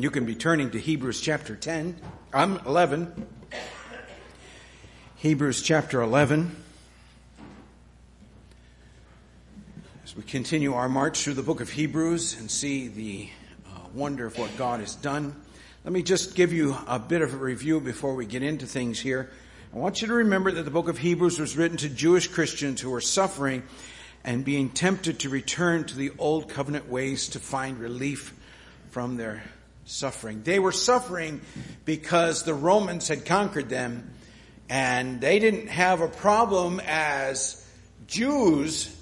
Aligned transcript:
you 0.00 0.10
can 0.10 0.24
be 0.24 0.34
turning 0.34 0.70
to 0.70 0.78
Hebrews 0.78 1.20
chapter 1.20 1.54
10, 1.54 1.96
I'm 2.32 2.56
11. 2.66 3.26
Hebrews 5.16 5.60
chapter 5.60 6.00
11. 6.00 6.56
As 10.02 10.16
we 10.16 10.22
continue 10.22 10.72
our 10.72 10.88
march 10.88 11.18
through 11.18 11.34
the 11.34 11.42
book 11.42 11.60
of 11.60 11.70
Hebrews 11.70 12.38
and 12.38 12.50
see 12.50 12.88
the 12.88 13.28
uh, 13.66 13.80
wonder 13.92 14.24
of 14.24 14.38
what 14.38 14.56
God 14.56 14.80
has 14.80 14.94
done, 14.94 15.36
let 15.84 15.92
me 15.92 16.02
just 16.02 16.34
give 16.34 16.52
you 16.52 16.74
a 16.86 16.98
bit 16.98 17.20
of 17.20 17.34
a 17.34 17.36
review 17.36 17.78
before 17.78 18.14
we 18.14 18.24
get 18.24 18.42
into 18.42 18.66
things 18.66 18.98
here. 18.98 19.30
I 19.74 19.78
want 19.78 20.00
you 20.00 20.08
to 20.08 20.14
remember 20.14 20.52
that 20.52 20.62
the 20.62 20.70
book 20.70 20.88
of 20.88 20.98
Hebrews 20.98 21.38
was 21.38 21.56
written 21.56 21.76
to 21.78 21.88
Jewish 21.90 22.28
Christians 22.28 22.80
who 22.80 22.90
were 22.90 23.00
suffering 23.00 23.62
and 24.24 24.44
being 24.44 24.70
tempted 24.70 25.18
to 25.20 25.28
return 25.28 25.84
to 25.84 25.96
the 25.96 26.12
old 26.18 26.48
covenant 26.48 26.88
ways 26.88 27.28
to 27.28 27.38
find 27.38 27.78
relief 27.78 28.34
from 28.90 29.16
their 29.16 29.42
suffering. 29.84 30.42
They 30.42 30.58
were 30.58 30.72
suffering 30.72 31.40
because 31.84 32.44
the 32.44 32.54
Romans 32.54 33.08
had 33.08 33.24
conquered 33.24 33.68
them 33.68 34.10
and 34.68 35.20
they 35.20 35.38
didn't 35.38 35.68
have 35.68 36.00
a 36.00 36.08
problem 36.08 36.80
as 36.86 37.66
Jews 38.06 38.96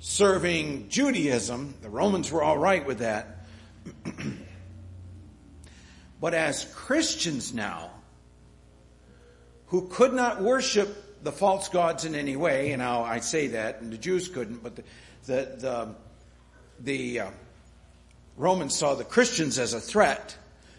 serving 0.00 0.90
Judaism. 0.90 1.74
The 1.80 1.88
Romans 1.88 2.30
were 2.30 2.42
all 2.42 2.58
right 2.58 2.84
with 2.84 2.98
that. 2.98 3.46
but 6.20 6.34
as 6.34 6.64
Christians 6.74 7.54
now, 7.54 7.90
who 9.68 9.88
could 9.88 10.12
not 10.12 10.42
worship 10.42 11.24
the 11.24 11.32
false 11.32 11.70
gods 11.70 12.04
in 12.04 12.14
any 12.14 12.36
way, 12.36 12.72
and 12.72 12.80
now 12.80 13.02
I 13.02 13.20
say 13.20 13.46
that, 13.48 13.80
and 13.80 13.90
the 13.90 13.96
Jews 13.96 14.28
couldn't, 14.28 14.62
but 14.62 14.76
the, 14.76 14.82
the, 15.24 15.56
the, 15.58 15.94
the 16.80 17.20
uh, 17.20 17.30
Romans 18.36 18.74
saw 18.74 18.94
the 18.94 19.04
Christians 19.04 19.58
as 19.58 19.74
a 19.74 19.80
threat, 19.80 20.36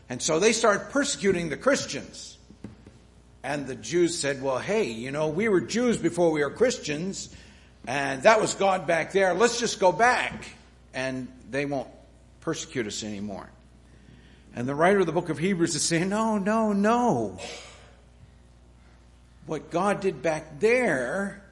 and 0.10 0.22
so 0.22 0.40
they 0.40 0.52
started 0.52 0.90
persecuting 0.92 1.50
the 1.50 1.58
Christians. 1.58 2.38
And 3.44 3.68
the 3.68 3.76
Jews 3.76 4.18
said, 4.18 4.42
well, 4.42 4.58
hey, 4.58 4.86
you 4.86 5.12
know, 5.12 5.30
we 5.30 5.50
were 5.50 5.62
Jews 5.62 5.98
before 5.98 6.32
we 6.32 6.44
were 6.44 6.50
Christians, 6.50 7.30
and 7.88 8.24
that 8.24 8.42
was 8.42 8.56
God 8.56 8.88
back 8.88 9.12
there. 9.12 9.34
Let's 9.34 9.60
just 9.60 9.80
go 9.80 9.92
back, 9.92 10.46
and 10.94 11.28
they 11.52 11.66
won't 11.66 11.90
persecute 12.42 12.88
us 12.88 13.04
anymore. 13.04 13.50
And 14.56 14.68
the 14.68 14.76
writer 14.76 15.00
of 15.00 15.06
the 15.06 15.12
book 15.12 15.30
of 15.30 15.38
Hebrews 15.38 15.76
is 15.76 15.84
saying, 15.84 16.10
no, 16.10 16.38
no, 16.38 16.74
no. 16.74 17.40
What 19.46 19.70
God 19.70 20.02
did 20.02 20.22
back 20.22 20.60
there 20.60 21.44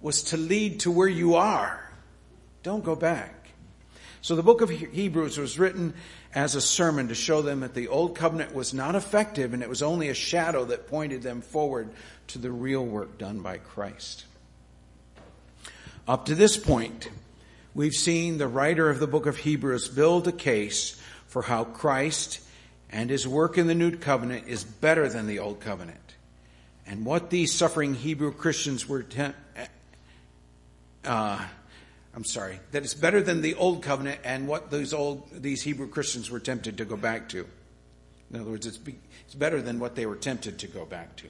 was 0.00 0.22
to 0.24 0.36
lead 0.36 0.80
to 0.80 0.90
where 0.90 1.08
you 1.08 1.34
are. 1.34 1.92
Don't 2.62 2.82
go 2.82 2.96
back. 2.96 3.41
So 4.22 4.36
the 4.36 4.42
book 4.44 4.60
of 4.60 4.70
Hebrews 4.70 5.36
was 5.36 5.58
written 5.58 5.94
as 6.32 6.54
a 6.54 6.60
sermon 6.60 7.08
to 7.08 7.14
show 7.14 7.42
them 7.42 7.60
that 7.60 7.74
the 7.74 7.88
old 7.88 8.16
covenant 8.16 8.54
was 8.54 8.72
not 8.72 8.94
effective 8.94 9.52
and 9.52 9.64
it 9.64 9.68
was 9.68 9.82
only 9.82 10.08
a 10.08 10.14
shadow 10.14 10.64
that 10.66 10.86
pointed 10.86 11.22
them 11.22 11.40
forward 11.40 11.90
to 12.28 12.38
the 12.38 12.52
real 12.52 12.86
work 12.86 13.18
done 13.18 13.40
by 13.40 13.58
Christ. 13.58 14.24
Up 16.06 16.26
to 16.26 16.36
this 16.36 16.56
point, 16.56 17.08
we've 17.74 17.94
seen 17.94 18.38
the 18.38 18.46
writer 18.46 18.88
of 18.88 19.00
the 19.00 19.08
book 19.08 19.26
of 19.26 19.38
Hebrews 19.38 19.88
build 19.88 20.28
a 20.28 20.32
case 20.32 21.00
for 21.26 21.42
how 21.42 21.64
Christ 21.64 22.40
and 22.90 23.10
his 23.10 23.26
work 23.26 23.58
in 23.58 23.66
the 23.66 23.74
new 23.74 23.96
covenant 23.96 24.46
is 24.46 24.62
better 24.62 25.08
than 25.08 25.26
the 25.26 25.40
old 25.40 25.58
covenant. 25.58 25.98
And 26.86 27.04
what 27.04 27.30
these 27.30 27.52
suffering 27.52 27.94
Hebrew 27.94 28.32
Christians 28.32 28.88
were, 28.88 29.04
uh, 31.04 31.44
I'm 32.14 32.24
sorry, 32.24 32.60
that 32.72 32.82
it's 32.82 32.94
better 32.94 33.22
than 33.22 33.40
the 33.40 33.54
old 33.54 33.82
covenant 33.82 34.20
and 34.22 34.46
what 34.46 34.70
those 34.70 34.92
old, 34.92 35.28
these 35.32 35.62
Hebrew 35.62 35.88
Christians 35.88 36.30
were 36.30 36.40
tempted 36.40 36.78
to 36.78 36.84
go 36.84 36.96
back 36.96 37.30
to. 37.30 37.46
In 38.30 38.40
other 38.40 38.50
words, 38.50 38.66
it's, 38.66 38.76
be, 38.76 38.96
it's 39.24 39.34
better 39.34 39.62
than 39.62 39.78
what 39.78 39.94
they 39.94 40.04
were 40.04 40.16
tempted 40.16 40.58
to 40.58 40.66
go 40.66 40.84
back 40.84 41.16
to. 41.16 41.28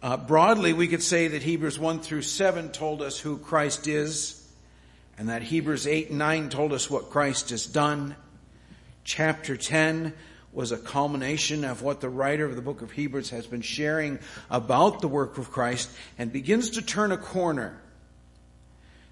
Uh, 0.00 0.16
broadly, 0.16 0.72
we 0.72 0.86
could 0.86 1.02
say 1.02 1.28
that 1.28 1.42
Hebrews 1.42 1.78
1 1.78 2.00
through 2.00 2.22
7 2.22 2.70
told 2.70 3.02
us 3.02 3.18
who 3.18 3.38
Christ 3.38 3.88
is, 3.88 4.38
and 5.18 5.28
that 5.28 5.42
Hebrews 5.42 5.86
8 5.86 6.10
and 6.10 6.18
9 6.18 6.48
told 6.48 6.72
us 6.72 6.88
what 6.88 7.10
Christ 7.10 7.50
has 7.50 7.66
done. 7.66 8.14
Chapter 9.04 9.56
10 9.56 10.12
was 10.52 10.70
a 10.70 10.78
culmination 10.78 11.64
of 11.64 11.82
what 11.82 12.00
the 12.00 12.08
writer 12.08 12.44
of 12.44 12.54
the 12.54 12.62
book 12.62 12.82
of 12.82 12.92
Hebrews 12.92 13.30
has 13.30 13.46
been 13.46 13.62
sharing 13.62 14.20
about 14.48 15.00
the 15.00 15.08
work 15.08 15.38
of 15.38 15.50
Christ 15.50 15.90
and 16.18 16.32
begins 16.32 16.70
to 16.70 16.82
turn 16.82 17.10
a 17.10 17.16
corner 17.16 17.81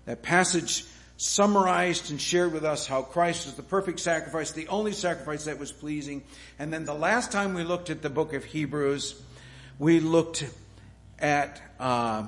that 0.07 0.23
passage 0.23 0.85
summarized 1.17 2.11
and 2.11 2.19
shared 2.19 2.53
with 2.53 2.65
us 2.65 2.87
how 2.87 3.03
Christ 3.03 3.45
was 3.45 3.55
the 3.55 3.63
perfect 3.63 4.01
sacrifice, 4.01 4.53
the 4.53 4.69
only 4.69 4.93
sacrifice 4.93 5.45
that 5.45 5.59
was 5.59 5.71
pleasing. 5.71 6.23
And 6.59 6.73
then 6.73 6.87
the 6.87 6.95
last 6.95 7.31
time 7.31 7.53
we 7.53 7.63
looked 7.63 7.91
at 7.91 8.01
the 8.01 8.09
book 8.09 8.33
of 8.33 8.43
Hebrews, 8.45 9.21
we 9.79 10.01
looked 10.01 10.47
at 11.19 11.61
uh, 11.79 12.27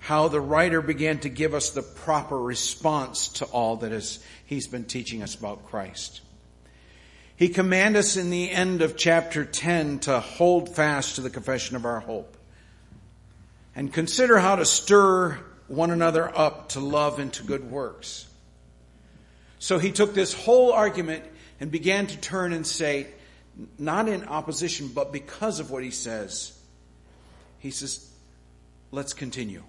how 0.00 0.26
the 0.26 0.40
writer 0.40 0.82
began 0.82 1.20
to 1.20 1.28
give 1.28 1.54
us 1.54 1.70
the 1.70 1.82
proper 1.82 2.36
response 2.36 3.28
to 3.28 3.44
all 3.44 3.76
that 3.76 3.92
is, 3.92 4.18
he's 4.44 4.66
been 4.66 4.84
teaching 4.84 5.22
us 5.22 5.36
about 5.36 5.66
Christ. 5.66 6.20
He 7.36 7.48
commanded 7.48 8.00
us 8.00 8.16
in 8.16 8.30
the 8.30 8.50
end 8.50 8.82
of 8.82 8.96
chapter 8.96 9.44
10 9.44 10.00
to 10.00 10.18
hold 10.18 10.74
fast 10.74 11.14
to 11.14 11.20
the 11.20 11.30
confession 11.30 11.76
of 11.76 11.84
our 11.84 12.00
hope 12.00 12.36
and 13.76 13.92
consider 13.92 14.38
how 14.38 14.56
to 14.56 14.64
stir 14.64 15.38
one 15.72 15.90
another 15.90 16.30
up 16.36 16.68
to 16.70 16.80
love 16.80 17.18
and 17.18 17.32
to 17.32 17.42
good 17.44 17.70
works. 17.70 18.26
So 19.58 19.78
he 19.78 19.90
took 19.90 20.12
this 20.12 20.34
whole 20.34 20.72
argument 20.72 21.24
and 21.60 21.70
began 21.70 22.06
to 22.08 22.16
turn 22.18 22.52
and 22.52 22.66
say, 22.66 23.06
not 23.78 24.06
in 24.06 24.24
opposition, 24.24 24.88
but 24.88 25.12
because 25.12 25.60
of 25.60 25.70
what 25.70 25.82
he 25.82 25.90
says, 25.90 26.58
he 27.58 27.70
says, 27.70 28.06
let's 28.90 29.14
continue. 29.14 29.62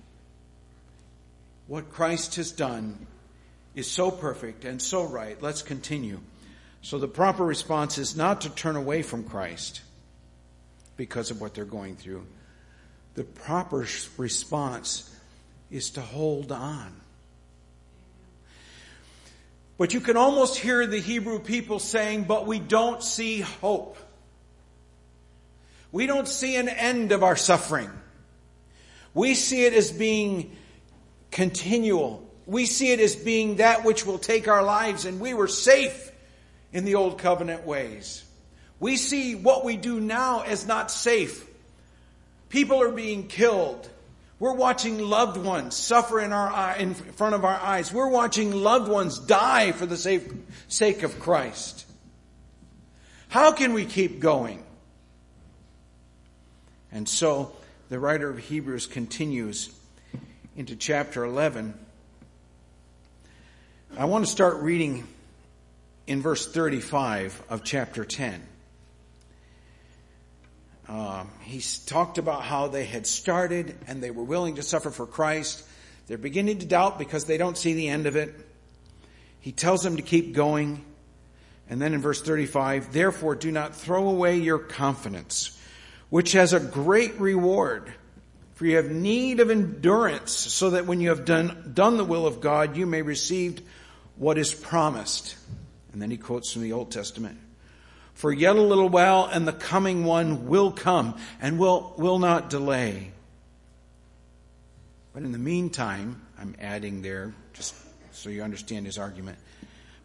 What 1.67 1.89
Christ 1.89 2.35
has 2.35 2.51
done 2.51 3.07
is 3.73 3.89
so 3.89 4.11
perfect 4.11 4.65
and 4.65 4.81
so 4.81 5.05
right. 5.05 5.41
Let's 5.41 5.61
continue. 5.61 6.19
So 6.81 6.99
the 6.99 7.07
proper 7.07 7.45
response 7.45 7.97
is 7.97 8.17
not 8.17 8.41
to 8.41 8.49
turn 8.49 8.75
away 8.75 9.03
from 9.03 9.23
Christ 9.23 9.81
because 10.97 11.31
of 11.31 11.39
what 11.39 11.53
they're 11.53 11.63
going 11.63 11.95
through. 11.95 12.25
The 13.15 13.23
proper 13.23 13.87
response 14.17 15.09
is 15.73 15.89
to 15.89 16.01
hold 16.01 16.51
on. 16.51 16.93
But 19.77 19.95
you 19.95 19.99
can 19.99 20.17
almost 20.17 20.55
hear 20.55 20.85
the 20.85 20.99
Hebrew 20.99 21.39
people 21.39 21.79
saying, 21.79 22.25
but 22.25 22.45
we 22.45 22.59
don't 22.59 23.03
see 23.03 23.41
hope. 23.41 23.97
We 25.91 26.05
don't 26.05 26.27
see 26.27 26.57
an 26.57 26.69
end 26.69 27.11
of 27.11 27.23
our 27.23 27.35
suffering. 27.35 27.89
We 29.15 29.33
see 29.33 29.65
it 29.65 29.73
as 29.73 29.91
being 29.91 30.55
continual. 31.31 32.23
We 32.45 32.67
see 32.67 32.91
it 32.91 32.99
as 32.99 33.15
being 33.15 33.55
that 33.55 33.83
which 33.83 34.05
will 34.05 34.19
take 34.19 34.47
our 34.47 34.63
lives 34.63 35.05
and 35.05 35.19
we 35.19 35.33
were 35.33 35.47
safe 35.47 36.11
in 36.71 36.85
the 36.85 36.95
old 36.95 37.17
covenant 37.17 37.65
ways. 37.65 38.23
We 38.79 38.95
see 38.95 39.33
what 39.33 39.65
we 39.65 39.75
do 39.75 39.99
now 39.99 40.41
as 40.41 40.67
not 40.67 40.91
safe. 40.91 41.47
People 42.49 42.79
are 42.83 42.91
being 42.91 43.27
killed. 43.27 43.89
We're 44.43 44.51
watching 44.51 44.99
loved 44.99 45.37
ones 45.37 45.73
suffer 45.73 46.19
in 46.19 46.33
our 46.33 46.75
in 46.75 46.95
front 46.95 47.33
of 47.33 47.45
our 47.45 47.55
eyes. 47.55 47.93
We're 47.93 48.09
watching 48.09 48.51
loved 48.51 48.89
ones 48.89 49.17
die 49.17 49.71
for 49.71 49.85
the 49.85 49.95
sake 49.95 51.03
of 51.03 51.17
Christ. 51.17 51.85
How 53.29 53.53
can 53.53 53.71
we 53.71 53.85
keep 53.85 54.19
going? 54.19 54.61
And 56.91 57.07
so 57.07 57.55
the 57.87 57.99
writer 57.99 58.29
of 58.29 58.37
Hebrews 58.37 58.85
continues 58.85 59.73
into 60.57 60.75
chapter 60.75 61.23
11. 61.23 61.73
I 63.97 64.03
want 64.03 64.25
to 64.25 64.29
start 64.29 64.57
reading 64.57 65.07
in 66.05 66.21
verse 66.21 66.51
35 66.51 67.43
of 67.49 67.63
chapter 67.63 68.03
10. 68.03 68.41
Um, 70.87 71.29
he's 71.41 71.79
talked 71.79 72.17
about 72.17 72.43
how 72.43 72.67
they 72.67 72.85
had 72.85 73.07
started 73.07 73.77
and 73.87 74.03
they 74.03 74.11
were 74.11 74.23
willing 74.23 74.55
to 74.55 74.63
suffer 74.63 74.91
for 74.91 75.05
Christ. 75.05 75.63
They're 76.07 76.17
beginning 76.17 76.59
to 76.59 76.65
doubt 76.65 76.99
because 76.99 77.25
they 77.25 77.37
don't 77.37 77.57
see 77.57 77.73
the 77.73 77.87
end 77.87 78.05
of 78.05 78.15
it. 78.15 78.33
He 79.39 79.51
tells 79.51 79.81
them 79.83 79.95
to 79.95 80.01
keep 80.01 80.33
going. 80.33 80.83
And 81.69 81.81
then 81.81 81.93
in 81.93 82.01
verse 82.01 82.21
35, 82.21 82.91
therefore 82.91 83.35
do 83.35 83.51
not 83.51 83.75
throw 83.75 84.09
away 84.09 84.37
your 84.37 84.59
confidence, 84.59 85.57
which 86.09 86.33
has 86.33 86.53
a 86.53 86.59
great 86.59 87.19
reward. 87.19 87.91
For 88.55 88.65
you 88.65 88.75
have 88.75 88.91
need 88.91 89.39
of 89.39 89.49
endurance 89.49 90.31
so 90.31 90.71
that 90.71 90.85
when 90.85 91.01
you 91.01 91.09
have 91.09 91.25
done, 91.25 91.71
done 91.73 91.97
the 91.97 92.05
will 92.05 92.27
of 92.27 92.41
God, 92.41 92.77
you 92.77 92.85
may 92.85 93.01
receive 93.01 93.61
what 94.15 94.37
is 94.37 94.53
promised. 94.53 95.35
And 95.91 96.01
then 96.01 96.11
he 96.11 96.17
quotes 96.17 96.51
from 96.51 96.61
the 96.61 96.73
Old 96.73 96.91
Testament. 96.91 97.39
For 98.13 98.31
yet 98.31 98.55
a 98.55 98.61
little 98.61 98.89
while 98.89 99.25
and 99.25 99.47
the 99.47 99.53
coming 99.53 100.05
one 100.05 100.47
will 100.47 100.71
come 100.71 101.17
and 101.41 101.59
will, 101.59 101.93
will 101.97 102.19
not 102.19 102.49
delay. 102.49 103.11
But 105.13 105.23
in 105.23 105.31
the 105.31 105.37
meantime, 105.37 106.21
I'm 106.39 106.55
adding 106.59 107.01
there, 107.01 107.33
just 107.53 107.75
so 108.11 108.29
you 108.29 108.43
understand 108.43 108.85
his 108.85 108.97
argument. 108.97 109.37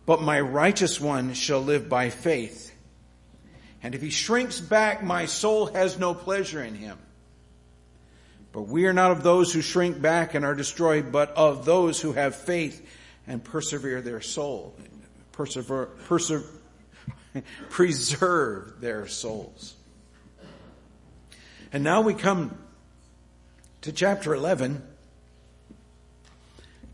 But 0.06 0.22
my 0.22 0.40
righteous 0.40 1.00
one 1.00 1.34
shall 1.34 1.60
live 1.60 1.88
by 1.88 2.10
faith. 2.10 2.74
And 3.82 3.94
if 3.94 4.02
he 4.02 4.10
shrinks 4.10 4.60
back, 4.60 5.02
my 5.02 5.26
soul 5.26 5.66
has 5.66 5.98
no 5.98 6.14
pleasure 6.14 6.62
in 6.62 6.74
him. 6.74 6.98
But 8.52 8.62
we 8.62 8.86
are 8.86 8.92
not 8.92 9.12
of 9.12 9.22
those 9.22 9.52
who 9.52 9.60
shrink 9.60 10.00
back 10.00 10.34
and 10.34 10.44
are 10.44 10.54
destroyed, 10.54 11.12
but 11.12 11.30
of 11.30 11.64
those 11.64 12.00
who 12.00 12.12
have 12.12 12.34
faith 12.34 12.84
and 13.26 13.44
persevere 13.44 14.00
their 14.00 14.20
soul. 14.20 14.74
Persevere, 15.32 15.86
persever, 16.06 16.44
preserve 17.70 18.80
their 18.80 19.06
souls. 19.06 19.74
And 21.72 21.84
now 21.84 22.00
we 22.00 22.14
come 22.14 22.56
to 23.82 23.92
chapter 23.92 24.34
11. 24.34 24.82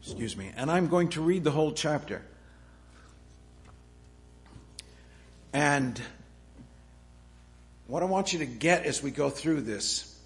Excuse 0.02 0.36
me. 0.36 0.50
And 0.56 0.70
I'm 0.70 0.88
going 0.88 1.10
to 1.10 1.22
read 1.22 1.44
the 1.44 1.50
whole 1.50 1.72
chapter. 1.72 2.22
And 5.52 6.00
what 7.86 8.02
I 8.02 8.06
want 8.06 8.32
you 8.32 8.40
to 8.40 8.46
get 8.46 8.84
as 8.84 9.02
we 9.02 9.12
go 9.12 9.30
through 9.30 9.60
this 9.60 10.18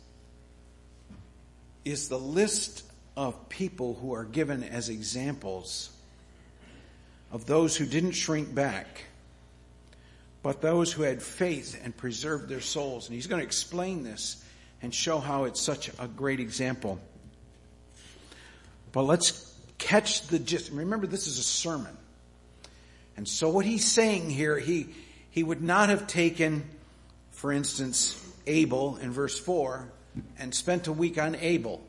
is 1.84 2.08
the 2.08 2.18
list 2.18 2.82
of 3.16 3.48
people 3.48 3.94
who 3.94 4.14
are 4.14 4.24
given 4.24 4.62
as 4.62 4.88
examples 4.88 5.90
of 7.30 7.46
those 7.46 7.76
who 7.76 7.84
didn't 7.84 8.12
shrink 8.12 8.54
back, 8.54 9.04
but 10.42 10.60
those 10.60 10.92
who 10.92 11.02
had 11.02 11.22
faith 11.22 11.80
and 11.82 11.96
preserved 11.96 12.48
their 12.48 12.60
souls. 12.60 13.06
And 13.06 13.14
he's 13.14 13.26
going 13.26 13.40
to 13.40 13.46
explain 13.46 14.04
this 14.04 14.44
and 14.80 14.94
show 14.94 15.18
how 15.18 15.44
it's 15.44 15.60
such 15.60 15.90
a 15.98 16.06
great 16.06 16.40
example. 16.40 17.00
But 18.92 19.02
let's 19.02 19.54
catch 19.78 20.26
the 20.28 20.38
gist. 20.38 20.70
Remember, 20.72 21.06
this 21.06 21.26
is 21.26 21.38
a 21.38 21.42
sermon. 21.42 21.96
And 23.16 23.26
so 23.26 23.48
what 23.48 23.64
he's 23.66 23.84
saying 23.84 24.30
here, 24.30 24.58
he, 24.58 24.88
he 25.30 25.42
would 25.42 25.62
not 25.62 25.88
have 25.88 26.06
taken, 26.06 26.64
for 27.32 27.52
instance, 27.52 28.24
Abel 28.46 28.96
in 28.96 29.10
verse 29.10 29.38
4 29.38 29.90
and 30.38 30.54
spent 30.54 30.86
a 30.86 30.92
week 30.92 31.18
on 31.18 31.34
Abel 31.34 31.82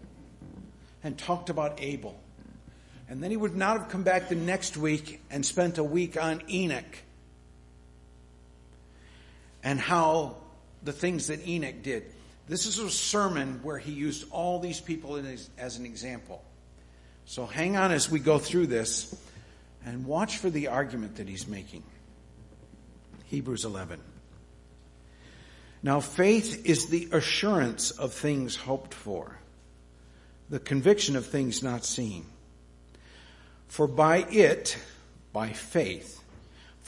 and 1.03 1.17
talked 1.17 1.49
about 1.49 1.81
Abel. 1.81 2.19
And 3.07 3.23
then 3.23 3.31
he 3.31 3.37
would 3.37 3.55
not 3.55 3.79
have 3.79 3.89
come 3.89 4.03
back 4.03 4.29
the 4.29 4.35
next 4.35 4.75
week 4.75 5.21
and 5.29 5.45
spent 5.45 5.77
a 5.77 5.83
week 5.83 6.21
on 6.21 6.41
Enoch 6.49 6.97
and 9.63 9.79
how 9.79 10.37
the 10.83 10.93
things 10.93 11.27
that 11.27 11.47
Enoch 11.47 11.81
did. 11.83 12.03
This 12.47 12.65
is 12.65 12.79
a 12.79 12.89
sermon 12.89 13.59
where 13.61 13.77
he 13.77 13.91
used 13.91 14.25
all 14.31 14.59
these 14.59 14.79
people 14.79 15.21
as 15.57 15.77
an 15.77 15.85
example. 15.85 16.43
So 17.25 17.45
hang 17.45 17.77
on 17.77 17.91
as 17.91 18.09
we 18.09 18.19
go 18.19 18.39
through 18.39 18.67
this 18.67 19.15
and 19.85 20.05
watch 20.05 20.37
for 20.37 20.49
the 20.49 20.69
argument 20.69 21.17
that 21.17 21.29
he's 21.29 21.47
making. 21.47 21.83
Hebrews 23.25 23.65
11. 23.65 23.99
Now 25.83 25.99
faith 25.99 26.65
is 26.65 26.87
the 26.87 27.09
assurance 27.11 27.91
of 27.91 28.13
things 28.13 28.55
hoped 28.55 28.93
for, 28.93 29.37
the 30.49 30.59
conviction 30.59 31.15
of 31.15 31.27
things 31.27 31.61
not 31.61 31.85
seen. 31.85 32.25
For 33.67 33.87
by 33.87 34.25
it, 34.29 34.77
by 35.31 35.53
faith, 35.53 36.18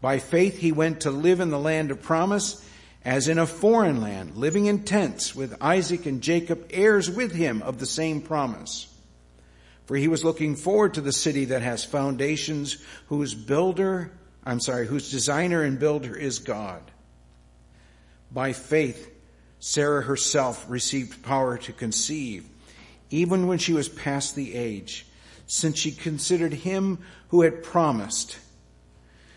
By 0.00 0.18
faith 0.18 0.58
he 0.58 0.72
went 0.72 1.00
to 1.00 1.10
live 1.10 1.40
in 1.40 1.50
the 1.50 1.58
land 1.58 1.90
of 1.90 2.02
promise 2.02 2.62
as 3.06 3.28
in 3.28 3.38
a 3.38 3.46
foreign 3.46 4.00
land, 4.00 4.36
living 4.36 4.66
in 4.66 4.82
tents 4.82 5.34
with 5.34 5.56
Isaac 5.60 6.06
and 6.06 6.20
Jacob, 6.20 6.66
heirs 6.70 7.08
with 7.08 7.32
him 7.32 7.62
of 7.62 7.78
the 7.78 7.86
same 7.86 8.20
promise. 8.20 8.92
For 9.86 9.96
he 9.96 10.08
was 10.08 10.24
looking 10.24 10.56
forward 10.56 10.94
to 10.94 11.00
the 11.00 11.12
city 11.12 11.46
that 11.46 11.62
has 11.62 11.84
foundations, 11.84 12.78
whose 13.06 13.32
builder, 13.32 14.10
I'm 14.44 14.58
sorry, 14.58 14.88
whose 14.88 15.08
designer 15.08 15.62
and 15.62 15.78
builder 15.78 16.16
is 16.16 16.40
God. 16.40 16.82
By 18.32 18.52
faith, 18.52 19.08
Sarah 19.60 20.02
herself 20.02 20.66
received 20.68 21.22
power 21.22 21.58
to 21.58 21.72
conceive, 21.72 22.44
even 23.10 23.46
when 23.46 23.58
she 23.58 23.72
was 23.72 23.88
past 23.88 24.34
the 24.34 24.56
age, 24.56 25.06
since 25.46 25.78
she 25.78 25.92
considered 25.92 26.52
him 26.52 26.98
who 27.28 27.42
had 27.42 27.62
promised 27.62 28.36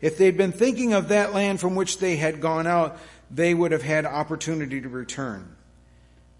If 0.00 0.16
they'd 0.16 0.36
been 0.36 0.52
thinking 0.52 0.92
of 0.92 1.08
that 1.08 1.34
land 1.34 1.60
from 1.60 1.74
which 1.74 1.98
they 1.98 2.16
had 2.16 2.40
gone 2.40 2.66
out, 2.66 2.98
they 3.30 3.54
would 3.54 3.72
have 3.72 3.82
had 3.82 4.06
opportunity 4.06 4.80
to 4.80 4.88
return. 4.88 5.56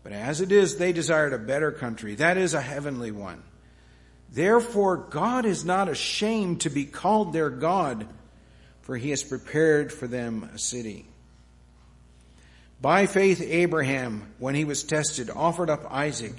But 0.02 0.12
as 0.12 0.40
it 0.40 0.50
is, 0.50 0.76
they 0.76 0.92
desired 0.92 1.32
a 1.32 1.38
better 1.38 1.70
country, 1.70 2.14
that 2.16 2.36
is 2.36 2.54
a 2.54 2.60
heavenly 2.60 3.10
one. 3.10 3.42
Therefore, 4.32 4.96
God 4.96 5.44
is 5.44 5.64
not 5.64 5.88
ashamed 5.88 6.62
to 6.62 6.70
be 6.70 6.84
called 6.84 7.32
their 7.32 7.50
God, 7.50 8.06
for 8.82 8.96
he 8.96 9.10
has 9.10 9.22
prepared 9.22 9.92
for 9.92 10.06
them 10.06 10.48
a 10.54 10.58
city. 10.58 11.06
By 12.80 13.06
faith, 13.06 13.42
Abraham, 13.42 14.32
when 14.38 14.54
he 14.54 14.64
was 14.64 14.84
tested, 14.84 15.28
offered 15.28 15.68
up 15.68 15.92
Isaac. 15.92 16.32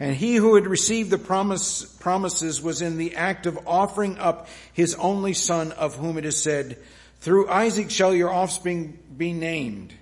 And 0.00 0.16
he 0.16 0.36
who 0.36 0.54
had 0.56 0.66
received 0.66 1.10
the 1.10 1.18
promise, 1.18 1.84
promises 1.84 2.60
was 2.60 2.82
in 2.82 2.96
the 2.96 3.14
act 3.14 3.46
of 3.46 3.58
offering 3.66 4.18
up 4.18 4.48
his 4.72 4.94
only 4.96 5.34
son 5.34 5.72
of 5.72 5.96
whom 5.96 6.18
it 6.18 6.24
is 6.24 6.42
said, 6.42 6.78
through 7.20 7.48
Isaac 7.48 7.90
shall 7.90 8.12
your 8.14 8.30
offspring 8.30 8.98
be 9.16 9.32
named. 9.32 9.94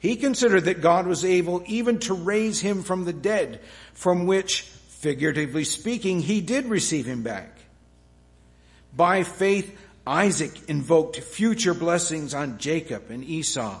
He 0.00 0.16
considered 0.16 0.64
that 0.64 0.80
God 0.80 1.06
was 1.06 1.24
able 1.24 1.62
even 1.66 1.98
to 2.00 2.14
raise 2.14 2.60
him 2.60 2.82
from 2.82 3.04
the 3.04 3.12
dead, 3.12 3.60
from 3.94 4.26
which, 4.26 4.62
figuratively 4.62 5.64
speaking, 5.64 6.20
he 6.20 6.40
did 6.40 6.66
receive 6.66 7.06
him 7.06 7.22
back. 7.22 7.58
By 8.96 9.22
faith, 9.22 9.78
Isaac 10.06 10.68
invoked 10.68 11.20
future 11.20 11.74
blessings 11.74 12.34
on 12.34 12.58
Jacob 12.58 13.10
and 13.10 13.22
Esau. 13.22 13.80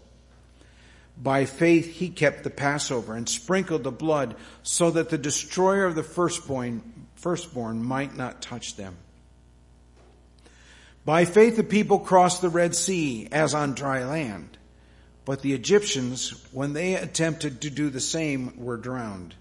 By 1.21 1.45
faith 1.45 1.97
he 1.97 2.09
kept 2.09 2.43
the 2.43 2.49
Passover 2.49 3.13
and 3.13 3.29
sprinkled 3.29 3.83
the 3.83 3.91
blood 3.91 4.35
so 4.63 4.89
that 4.91 5.09
the 5.09 5.19
destroyer 5.19 5.85
of 5.85 5.93
the 5.93 6.03
firstborn, 6.03 6.81
firstborn 7.15 7.83
might 7.83 8.15
not 8.17 8.41
touch 8.41 8.75
them. 8.75 8.97
By 11.05 11.25
faith 11.25 11.57
the 11.57 11.63
people 11.63 11.99
crossed 11.99 12.41
the 12.41 12.49
Red 12.49 12.75
Sea 12.75 13.27
as 13.31 13.53
on 13.53 13.75
dry 13.75 14.03
land, 14.03 14.57
but 15.25 15.41
the 15.41 15.53
Egyptians, 15.53 16.43
when 16.51 16.73
they 16.73 16.95
attempted 16.95 17.61
to 17.61 17.69
do 17.69 17.91
the 17.91 17.99
same, 17.99 18.53
were 18.57 18.77
drowned. 18.77 19.35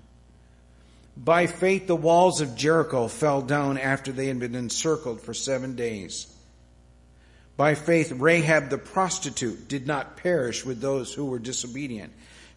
By 1.16 1.46
faith 1.46 1.86
the 1.86 1.96
walls 1.96 2.42
of 2.42 2.56
Jericho 2.56 3.08
fell 3.08 3.40
down 3.40 3.78
after 3.78 4.12
they 4.12 4.26
had 4.26 4.38
been 4.38 4.54
encircled 4.54 5.22
for 5.22 5.32
seven 5.32 5.76
days. 5.76 6.26
By 7.60 7.74
faith, 7.74 8.12
Rahab 8.12 8.70
the 8.70 8.78
prostitute 8.78 9.68
did 9.68 9.86
not 9.86 10.16
perish 10.16 10.64
with 10.64 10.80
those 10.80 11.12
who 11.12 11.26
were 11.26 11.38
disobedient 11.38 12.10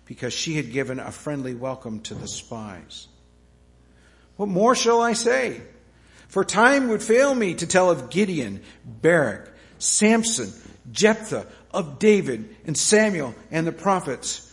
because 0.06 0.32
she 0.32 0.54
had 0.54 0.72
given 0.72 0.98
a 0.98 1.12
friendly 1.12 1.54
welcome 1.54 2.00
to 2.04 2.16
the 2.16 2.26
spies. 2.26 3.10
What 4.38 4.48
more 4.48 4.76
shall 4.76 5.02
I 5.02 5.12
say? 5.12 5.60
For 6.30 6.46
time 6.46 6.88
would 6.88 7.04
fail 7.04 7.36
me 7.36 7.54
to 7.56 7.68
tell 7.68 7.92
of 7.92 8.12
Gideon, 8.12 8.62
Barak, 8.86 9.52
Samson, 9.78 10.54
Jephthah, 10.90 11.48
of 11.72 12.00
David 12.00 12.56
and 12.66 12.78
Samuel 12.78 13.36
and 13.52 13.68
the 13.68 13.74
prophets 13.74 14.53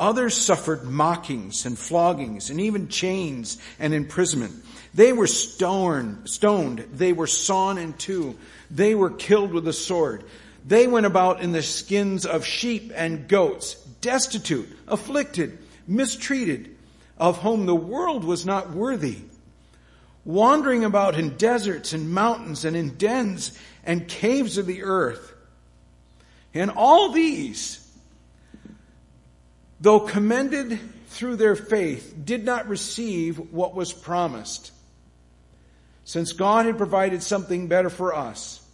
Others 0.00 0.34
suffered 0.34 0.84
mockings 0.84 1.66
and 1.66 1.78
floggings 1.78 2.48
and 2.48 2.58
even 2.58 2.88
chains 2.88 3.58
and 3.78 3.92
imprisonment. 3.92 4.54
They 4.94 5.12
were 5.12 5.26
stoned, 5.26 6.28
stoned. 6.28 6.86
They 6.94 7.12
were 7.12 7.26
sawn 7.26 7.76
in 7.76 7.92
two. 7.92 8.38
They 8.70 8.94
were 8.94 9.10
killed 9.10 9.52
with 9.52 9.68
a 9.68 9.74
sword. 9.74 10.24
They 10.66 10.86
went 10.86 11.04
about 11.04 11.42
in 11.42 11.52
the 11.52 11.62
skins 11.62 12.24
of 12.24 12.46
sheep 12.46 12.92
and 12.94 13.28
goats, 13.28 13.74
destitute, 14.00 14.74
afflicted, 14.88 15.58
mistreated, 15.86 16.74
of 17.18 17.42
whom 17.42 17.66
the 17.66 17.76
world 17.76 18.24
was 18.24 18.46
not 18.46 18.70
worthy. 18.70 19.18
Wandering 20.24 20.82
about 20.82 21.18
in 21.18 21.36
deserts 21.36 21.92
and 21.92 22.10
mountains 22.10 22.64
and 22.64 22.74
in 22.74 22.96
dens 22.96 23.58
and 23.84 24.08
caves 24.08 24.56
of 24.56 24.64
the 24.64 24.82
earth. 24.82 25.34
And 26.54 26.70
all 26.70 27.12
these 27.12 27.79
though 29.80 30.00
commended 30.00 30.78
through 31.08 31.36
their 31.36 31.56
faith, 31.56 32.14
did 32.24 32.44
not 32.44 32.68
receive 32.68 33.38
what 33.52 33.74
was 33.74 33.92
promised, 33.92 34.72
since 36.04 36.32
God 36.32 36.66
had 36.66 36.76
provided 36.76 37.22
something 37.22 37.66
better 37.66 37.90
for 37.90 38.14
us. 38.14 38.64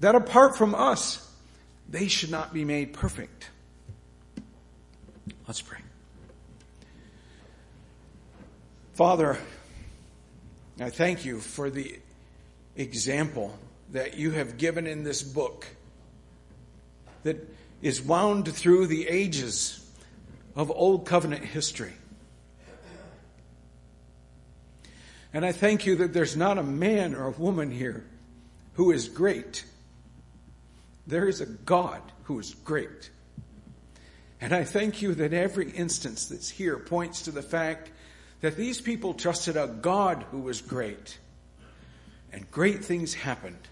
That 0.00 0.14
apart 0.14 0.56
from 0.56 0.74
us, 0.74 1.30
they 1.88 2.08
should 2.08 2.30
not 2.30 2.52
be 2.52 2.64
made 2.64 2.92
perfect. 2.92 3.50
Let's 5.46 5.60
pray. 5.60 5.78
Father, 8.94 9.38
I 10.80 10.90
thank 10.90 11.24
you 11.24 11.40
for 11.40 11.68
the 11.68 11.98
example 12.76 13.56
that 13.92 14.16
you 14.16 14.30
have 14.30 14.56
given 14.56 14.86
in 14.86 15.04
this 15.04 15.22
book 15.22 15.66
that 17.22 17.53
is 17.84 18.00
wound 18.00 18.48
through 18.48 18.86
the 18.86 19.06
ages 19.08 19.78
of 20.56 20.70
Old 20.70 21.04
Covenant 21.04 21.44
history. 21.44 21.92
And 25.34 25.44
I 25.44 25.52
thank 25.52 25.84
you 25.84 25.96
that 25.96 26.14
there's 26.14 26.34
not 26.34 26.56
a 26.56 26.62
man 26.62 27.14
or 27.14 27.26
a 27.26 27.32
woman 27.32 27.70
here 27.70 28.06
who 28.72 28.90
is 28.90 29.10
great. 29.10 29.66
There 31.06 31.28
is 31.28 31.42
a 31.42 31.46
God 31.46 32.00
who 32.22 32.38
is 32.38 32.54
great. 32.54 33.10
And 34.40 34.54
I 34.54 34.64
thank 34.64 35.02
you 35.02 35.14
that 35.16 35.34
every 35.34 35.70
instance 35.70 36.28
that's 36.28 36.48
here 36.48 36.78
points 36.78 37.22
to 37.22 37.32
the 37.32 37.42
fact 37.42 37.90
that 38.40 38.56
these 38.56 38.80
people 38.80 39.12
trusted 39.12 39.58
a 39.58 39.66
God 39.66 40.24
who 40.30 40.38
was 40.38 40.62
great. 40.62 41.18
And 42.32 42.50
great 42.50 42.82
things 42.82 43.12
happened. 43.12 43.68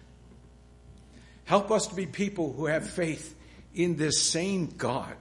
Help 1.46 1.70
us 1.70 1.86
to 1.86 1.94
be 1.94 2.04
people 2.04 2.52
who 2.52 2.66
have 2.66 2.86
faith 2.86 3.38
in 3.74 3.96
this 3.96 4.22
same 4.22 4.66
God. 4.66 5.16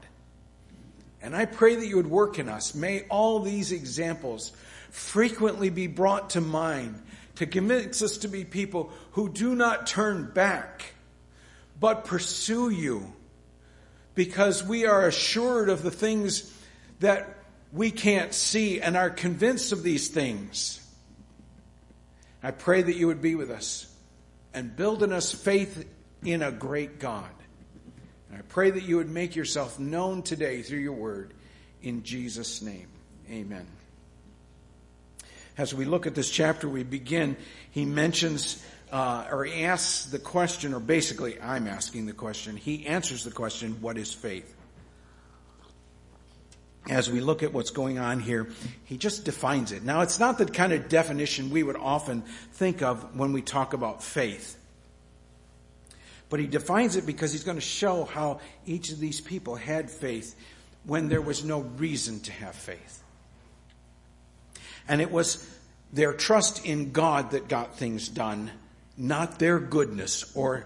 And 1.21 1.35
I 1.35 1.45
pray 1.45 1.75
that 1.75 1.85
you 1.85 1.97
would 1.97 2.09
work 2.09 2.39
in 2.39 2.49
us. 2.49 2.73
May 2.73 3.01
all 3.09 3.39
these 3.39 3.71
examples 3.71 4.51
frequently 4.89 5.69
be 5.69 5.87
brought 5.87 6.31
to 6.31 6.41
mind 6.41 7.01
to 7.35 7.45
convince 7.45 8.01
us 8.01 8.17
to 8.17 8.27
be 8.27 8.43
people 8.43 8.91
who 9.11 9.29
do 9.29 9.55
not 9.55 9.87
turn 9.87 10.31
back, 10.33 10.93
but 11.79 12.05
pursue 12.05 12.69
you 12.69 13.13
because 14.15 14.63
we 14.63 14.85
are 14.85 15.07
assured 15.07 15.69
of 15.69 15.83
the 15.83 15.91
things 15.91 16.53
that 16.99 17.37
we 17.71 17.89
can't 17.89 18.33
see 18.33 18.81
and 18.81 18.97
are 18.97 19.09
convinced 19.09 19.71
of 19.71 19.83
these 19.83 20.09
things. 20.09 20.77
I 22.43 22.51
pray 22.51 22.81
that 22.81 22.95
you 22.95 23.07
would 23.07 23.21
be 23.21 23.35
with 23.35 23.49
us 23.49 23.87
and 24.53 24.75
build 24.75 25.03
in 25.03 25.13
us 25.13 25.31
faith 25.31 25.87
in 26.23 26.41
a 26.41 26.51
great 26.51 26.99
God. 26.99 27.29
And 28.31 28.39
I 28.39 28.43
pray 28.43 28.71
that 28.71 28.83
you 28.83 28.97
would 28.97 29.09
make 29.09 29.35
yourself 29.35 29.77
known 29.77 30.21
today 30.21 30.61
through 30.61 30.79
your 30.79 30.93
word. 30.93 31.33
In 31.83 32.03
Jesus' 32.03 32.61
name, 32.61 32.87
amen. 33.29 33.67
As 35.57 35.73
we 35.73 35.83
look 35.83 36.07
at 36.07 36.15
this 36.15 36.29
chapter, 36.29 36.69
we 36.69 36.83
begin, 36.83 37.35
he 37.71 37.83
mentions, 37.83 38.63
uh, 38.89 39.27
or 39.29 39.43
he 39.43 39.65
asks 39.65 40.05
the 40.05 40.19
question, 40.19 40.73
or 40.73 40.79
basically 40.79 41.41
I'm 41.41 41.67
asking 41.67 42.05
the 42.05 42.13
question. 42.13 42.55
He 42.55 42.87
answers 42.87 43.25
the 43.25 43.31
question, 43.31 43.81
what 43.81 43.97
is 43.97 44.13
faith? 44.13 44.55
As 46.89 47.11
we 47.11 47.19
look 47.19 47.43
at 47.43 47.53
what's 47.53 47.69
going 47.69 47.99
on 47.99 48.21
here, 48.21 48.47
he 48.85 48.97
just 48.97 49.25
defines 49.25 49.71
it. 49.71 49.83
Now, 49.83 50.01
it's 50.01 50.19
not 50.19 50.37
the 50.37 50.45
kind 50.45 50.71
of 50.71 50.87
definition 50.87 51.49
we 51.49 51.63
would 51.63 51.75
often 51.75 52.21
think 52.53 52.81
of 52.81 53.17
when 53.17 53.33
we 53.33 53.41
talk 53.41 53.73
about 53.73 54.03
faith. 54.03 54.57
But 56.31 56.39
he 56.39 56.47
defines 56.47 56.95
it 56.95 57.05
because 57.05 57.33
he's 57.33 57.43
going 57.43 57.57
to 57.57 57.61
show 57.61 58.05
how 58.05 58.39
each 58.65 58.89
of 58.89 58.99
these 58.99 59.19
people 59.19 59.55
had 59.55 59.91
faith 59.91 60.33
when 60.85 61.09
there 61.09 61.21
was 61.21 61.43
no 61.43 61.59
reason 61.59 62.21
to 62.21 62.31
have 62.31 62.55
faith. 62.55 63.03
And 64.87 65.01
it 65.01 65.11
was 65.11 65.45
their 65.91 66.13
trust 66.13 66.65
in 66.65 66.93
God 66.93 67.31
that 67.31 67.49
got 67.49 67.75
things 67.75 68.07
done, 68.07 68.49
not 68.97 69.39
their 69.39 69.59
goodness 69.59 70.33
or 70.33 70.65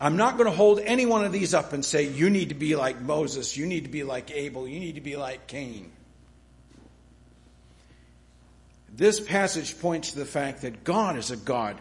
I'm 0.00 0.16
not 0.16 0.36
going 0.36 0.48
to 0.48 0.56
hold 0.56 0.80
any 0.80 1.06
one 1.06 1.24
of 1.24 1.32
these 1.32 1.54
up 1.54 1.72
and 1.72 1.84
say, 1.84 2.08
you 2.08 2.30
need 2.30 2.50
to 2.50 2.54
be 2.54 2.76
like 2.76 3.00
Moses, 3.00 3.56
you 3.56 3.66
need 3.66 3.84
to 3.84 3.90
be 3.90 4.04
like 4.04 4.30
Abel, 4.32 4.68
you 4.68 4.78
need 4.78 4.94
to 4.96 5.00
be 5.00 5.16
like 5.16 5.46
Cain. 5.46 5.90
This 8.94 9.20
passage 9.20 9.80
points 9.80 10.12
to 10.12 10.18
the 10.18 10.24
fact 10.24 10.62
that 10.62 10.82
God 10.82 11.16
is 11.16 11.30
a 11.30 11.36
God 11.36 11.80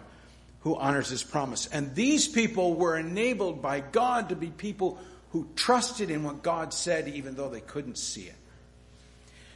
who 0.61 0.75
honors 0.75 1.09
his 1.09 1.23
promise. 1.23 1.67
And 1.67 1.93
these 1.95 2.27
people 2.27 2.75
were 2.75 2.97
enabled 2.97 3.61
by 3.61 3.79
God 3.79 4.29
to 4.29 4.35
be 4.35 4.47
people 4.47 4.99
who 5.31 5.47
trusted 5.55 6.09
in 6.09 6.23
what 6.23 6.43
God 6.43 6.73
said 6.73 7.07
even 7.07 7.35
though 7.35 7.49
they 7.49 7.61
couldn't 7.61 7.97
see 7.97 8.23
it. 8.23 8.35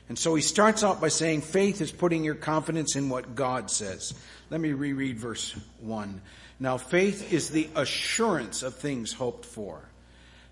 And 0.10 0.20
so 0.20 0.36
he 0.36 0.42
starts 0.42 0.84
out 0.84 1.00
by 1.00 1.08
saying 1.08 1.42
faith 1.42 1.80
is 1.80 1.92
putting 1.92 2.24
your 2.24 2.36
confidence 2.36 2.96
in 2.96 3.08
what 3.08 3.34
God 3.34 3.72
says. 3.72 4.14
Let 4.50 4.60
me 4.60 4.74
reread 4.74 5.18
verse 5.18 5.56
1. 5.80 6.22
Now 6.60 6.78
faith 6.78 7.32
is 7.32 7.50
the 7.50 7.70
assurance 7.76 8.62
of 8.62 8.76
things 8.76 9.14
hoped 9.14 9.46
for 9.46 9.82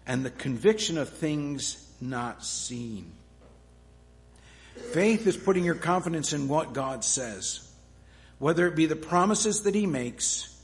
and 0.08 0.26
the 0.26 0.32
conviction 0.32 0.98
of 0.98 1.10
things 1.10 1.86
not 2.02 2.44
seen. 2.44 3.12
Faith 4.94 5.28
is 5.28 5.38
putting 5.38 5.64
your 5.64 5.76
confidence 5.76 6.34
in 6.34 6.48
what 6.48 6.74
God 6.74 7.04
says, 7.04 7.69
whether 8.40 8.68
it 8.68 8.76
be 8.76 8.86
the 8.86 8.96
promises 8.96 9.62
that 9.64 9.76
he 9.76 9.86
makes 9.86 10.56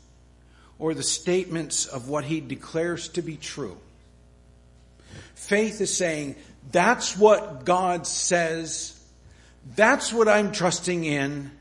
or 0.80 0.94
the 0.94 1.04
statements 1.04 1.86
of 1.86 2.10
what 2.10 2.26
he 2.26 2.42
declares 2.42 3.10
to 3.10 3.22
be 3.22 3.38
true. 3.38 3.78
Faith 5.36 5.80
is 5.80 5.96
saying, 5.96 6.36
that's 6.72 7.18
what 7.18 7.66
God 7.66 8.08
says. 8.08 9.00
That's 9.76 10.12
what 10.12 10.28
I'm 10.28 10.52
trusting 10.52 11.06
in. 11.06 11.52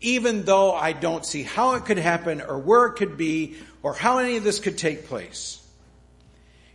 Even 0.00 0.44
though 0.44 0.72
I 0.72 0.92
don't 0.92 1.24
see 1.24 1.42
how 1.42 1.74
it 1.74 1.84
could 1.84 1.98
happen 1.98 2.40
or 2.40 2.58
where 2.58 2.86
it 2.86 2.94
could 2.94 3.16
be 3.16 3.56
or 3.82 3.94
how 3.94 4.18
any 4.18 4.36
of 4.36 4.44
this 4.44 4.58
could 4.58 4.78
take 4.78 5.06
place. 5.06 5.56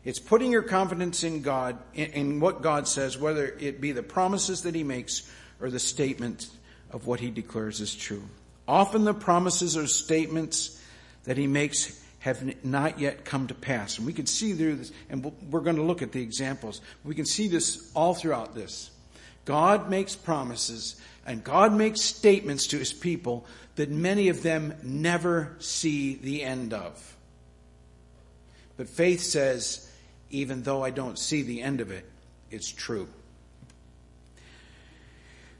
It's 0.03 0.19
putting 0.19 0.51
your 0.51 0.62
confidence 0.62 1.24
in 1.24 1.41
God, 1.41 1.77
in, 1.95 2.39
what 2.39 2.62
God 2.62 2.88
says, 2.88 3.17
whether 3.17 3.45
it 3.59 3.81
be 3.81 3.91
the 3.91 4.03
promises 4.03 4.62
that 4.62 4.75
He 4.75 4.83
makes 4.83 5.27
or 5.59 5.71
the 5.71 5.79
statement 5.79 6.47
of 6.91 7.07
what 7.07 7.19
He 7.19 7.31
declares 7.31 7.81
is 7.81 7.95
true. 7.95 8.24
Often 8.67 9.05
the 9.05 9.13
promises 9.13 9.77
or 9.77 9.88
statements 9.88 10.81
that 11.25 11.38
He 11.38 11.48
makes 11.48 12.01
have 12.19 12.65
not 12.65 13.00
yet 13.00 13.24
come 13.24 13.48
to 13.48 13.53
pass. 13.53 13.98
And 13.98 14.07
we 14.07 14.13
can 14.13 14.25
see 14.25 14.53
through 14.53 14.77
this, 14.77 14.91
and 15.10 15.31
we're 15.51 15.60
going 15.60 15.75
to 15.75 15.84
look 15.84 16.01
at 16.01 16.12
the 16.12 16.22
examples. 16.22 16.81
We 17.03 17.13
can 17.13 17.25
see 17.25 17.48
this 17.48 17.91
all 17.93 18.15
throughout 18.15 18.55
this. 18.55 18.89
God 19.45 19.91
makes 19.91 20.15
promises 20.15 21.00
and 21.25 21.43
God 21.43 21.74
makes 21.74 22.01
statements 22.01 22.67
to 22.67 22.77
His 22.77 22.93
people 22.93 23.45
that 23.75 23.89
many 23.89 24.29
of 24.29 24.43
them 24.43 24.74
never 24.84 25.55
see 25.60 26.15
the 26.15 26.43
end 26.43 26.74
of. 26.74 27.15
But 28.77 28.89
faith 28.89 29.22
says, 29.22 29.91
even 30.29 30.63
though 30.63 30.84
I 30.84 30.91
don't 30.91 31.17
see 31.17 31.41
the 31.41 31.62
end 31.62 31.81
of 31.81 31.91
it, 31.91 32.05
it's 32.51 32.72
true. 32.72 33.07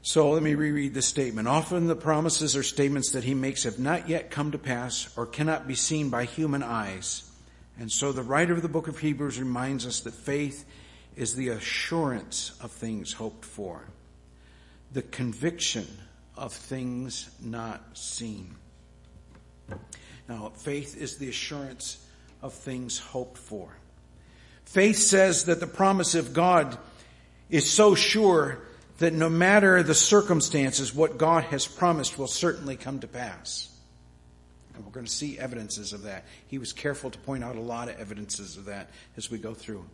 So 0.06 0.30
let 0.30 0.42
me 0.44 0.54
reread 0.54 0.94
the 0.94 1.02
statement. 1.02 1.48
Often 1.48 1.88
the 1.88 1.96
promises 1.96 2.54
or 2.54 2.62
statements 2.62 3.10
that 3.10 3.24
he 3.24 3.34
makes 3.34 3.64
have 3.64 3.80
not 3.80 4.08
yet 4.08 4.30
come 4.30 4.52
to 4.52 4.56
pass 4.56 5.12
or 5.16 5.26
cannot 5.26 5.66
be 5.66 5.74
seen 5.74 6.10
by 6.10 6.26
human 6.26 6.62
eyes. 6.62 7.28
And 7.76 7.90
so 7.90 8.12
the 8.12 8.22
writer 8.22 8.52
of 8.52 8.62
the 8.62 8.68
book 8.68 8.86
of 8.86 9.00
Hebrews 9.00 9.40
reminds 9.40 9.84
us 9.84 10.02
that 10.02 10.14
faith 10.14 10.64
is 11.16 11.34
the 11.34 11.48
assurance 11.48 12.56
of 12.60 12.70
things 12.70 13.14
hoped 13.14 13.44
for, 13.44 13.82
the 14.92 15.02
conviction 15.02 15.88
of 16.36 16.52
things 16.52 17.28
not 17.42 17.82
seen. 17.98 18.54
Now, 20.28 20.52
faith 20.54 20.96
is 20.96 21.16
the 21.16 21.30
assurance 21.30 22.06
of 22.42 22.54
things 22.54 23.00
hoped 23.00 23.38
for. 23.38 23.76
Faith 24.66 24.98
says 24.98 25.46
that 25.46 25.58
the 25.58 25.66
promise 25.66 26.14
of 26.14 26.32
God 26.32 26.78
is 27.50 27.68
so 27.68 27.96
sure 27.96 28.62
that 28.98 29.12
no 29.12 29.28
matter 29.28 29.82
the 29.82 29.94
circumstances, 29.94 30.94
what 30.94 31.18
God 31.18 31.44
has 31.44 31.66
promised 31.66 32.18
will 32.18 32.26
certainly 32.26 32.76
come 32.76 33.00
to 33.00 33.06
pass. 33.06 33.70
And 34.74 34.84
we're 34.84 34.92
going 34.92 35.06
to 35.06 35.12
see 35.12 35.38
evidences 35.38 35.92
of 35.92 36.02
that. 36.02 36.24
He 36.48 36.58
was 36.58 36.72
careful 36.72 37.10
to 37.10 37.18
point 37.18 37.44
out 37.44 37.56
a 37.56 37.60
lot 37.60 37.88
of 37.88 37.98
evidences 37.98 38.56
of 38.56 38.66
that 38.66 38.90
as 39.16 39.30
we 39.30 39.38
go 39.38 39.54
through. 39.54 39.84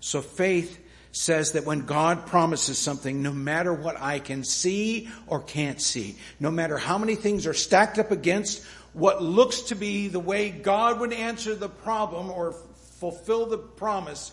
So 0.00 0.22
faith 0.22 0.78
says 1.12 1.52
that 1.52 1.64
when 1.64 1.86
God 1.86 2.26
promises 2.26 2.78
something, 2.78 3.22
no 3.22 3.32
matter 3.32 3.74
what 3.74 4.00
I 4.00 4.18
can 4.18 4.44
see 4.44 5.08
or 5.26 5.40
can't 5.40 5.80
see, 5.80 6.16
no 6.38 6.50
matter 6.50 6.78
how 6.78 6.98
many 6.98 7.16
things 7.16 7.46
are 7.46 7.54
stacked 7.54 7.98
up 7.98 8.10
against 8.10 8.64
what 8.92 9.22
looks 9.22 9.62
to 9.62 9.74
be 9.74 10.08
the 10.08 10.20
way 10.20 10.50
God 10.50 11.00
would 11.00 11.12
answer 11.12 11.54
the 11.54 11.68
problem 11.68 12.30
or 12.30 12.54
fulfill 12.98 13.46
the 13.46 13.58
promise, 13.58 14.32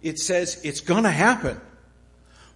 it 0.00 0.18
says 0.18 0.60
it's 0.64 0.80
going 0.80 1.04
to 1.04 1.10
happen. 1.10 1.60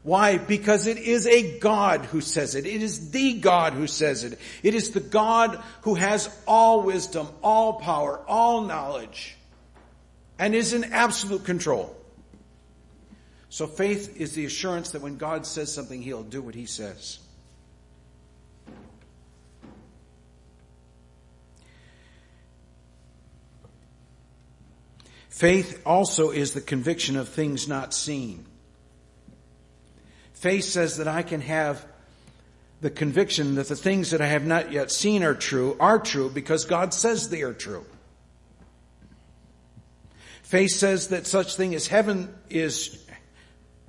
Why? 0.06 0.38
Because 0.38 0.86
it 0.86 0.98
is 0.98 1.26
a 1.26 1.58
God 1.58 2.04
who 2.04 2.20
says 2.20 2.54
it. 2.54 2.64
It 2.64 2.80
is 2.80 3.10
the 3.10 3.40
God 3.40 3.72
who 3.72 3.88
says 3.88 4.22
it. 4.22 4.38
It 4.62 4.72
is 4.72 4.92
the 4.92 5.00
God 5.00 5.60
who 5.80 5.96
has 5.96 6.30
all 6.46 6.82
wisdom, 6.82 7.26
all 7.42 7.80
power, 7.80 8.20
all 8.28 8.60
knowledge, 8.60 9.36
and 10.38 10.54
is 10.54 10.72
in 10.74 10.84
absolute 10.92 11.42
control. 11.42 11.92
So 13.48 13.66
faith 13.66 14.16
is 14.16 14.32
the 14.34 14.44
assurance 14.44 14.92
that 14.92 15.02
when 15.02 15.16
God 15.16 15.44
says 15.44 15.74
something, 15.74 16.00
He'll 16.00 16.22
do 16.22 16.40
what 16.40 16.54
He 16.54 16.66
says. 16.66 17.18
Faith 25.30 25.82
also 25.84 26.30
is 26.30 26.52
the 26.52 26.60
conviction 26.60 27.16
of 27.16 27.28
things 27.28 27.66
not 27.66 27.92
seen. 27.92 28.46
Faith 30.46 30.66
says 30.66 30.98
that 30.98 31.08
I 31.08 31.22
can 31.22 31.40
have 31.40 31.84
the 32.80 32.88
conviction 32.88 33.56
that 33.56 33.66
the 33.66 33.74
things 33.74 34.12
that 34.12 34.20
I 34.20 34.28
have 34.28 34.46
not 34.46 34.70
yet 34.70 34.92
seen 34.92 35.24
are 35.24 35.34
true, 35.34 35.76
are 35.80 35.98
true 35.98 36.30
because 36.30 36.66
God 36.66 36.94
says 36.94 37.30
they 37.30 37.42
are 37.42 37.52
true. 37.52 37.84
Faith 40.44 40.70
says 40.70 41.08
that 41.08 41.26
such 41.26 41.56
thing 41.56 41.74
as 41.74 41.88
heaven 41.88 42.32
is, 42.48 43.04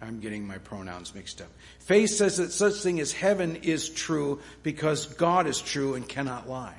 I'm 0.01 0.19
getting 0.19 0.47
my 0.47 0.57
pronouns 0.57 1.13
mixed 1.13 1.41
up. 1.41 1.49
Faith 1.77 2.09
says 2.09 2.37
that 2.37 2.51
such 2.51 2.81
thing 2.81 2.99
as 2.99 3.11
heaven 3.13 3.57
is 3.57 3.87
true 3.87 4.41
because 4.63 5.05
God 5.13 5.45
is 5.45 5.61
true 5.61 5.93
and 5.93 6.09
cannot 6.09 6.49
lie. 6.49 6.73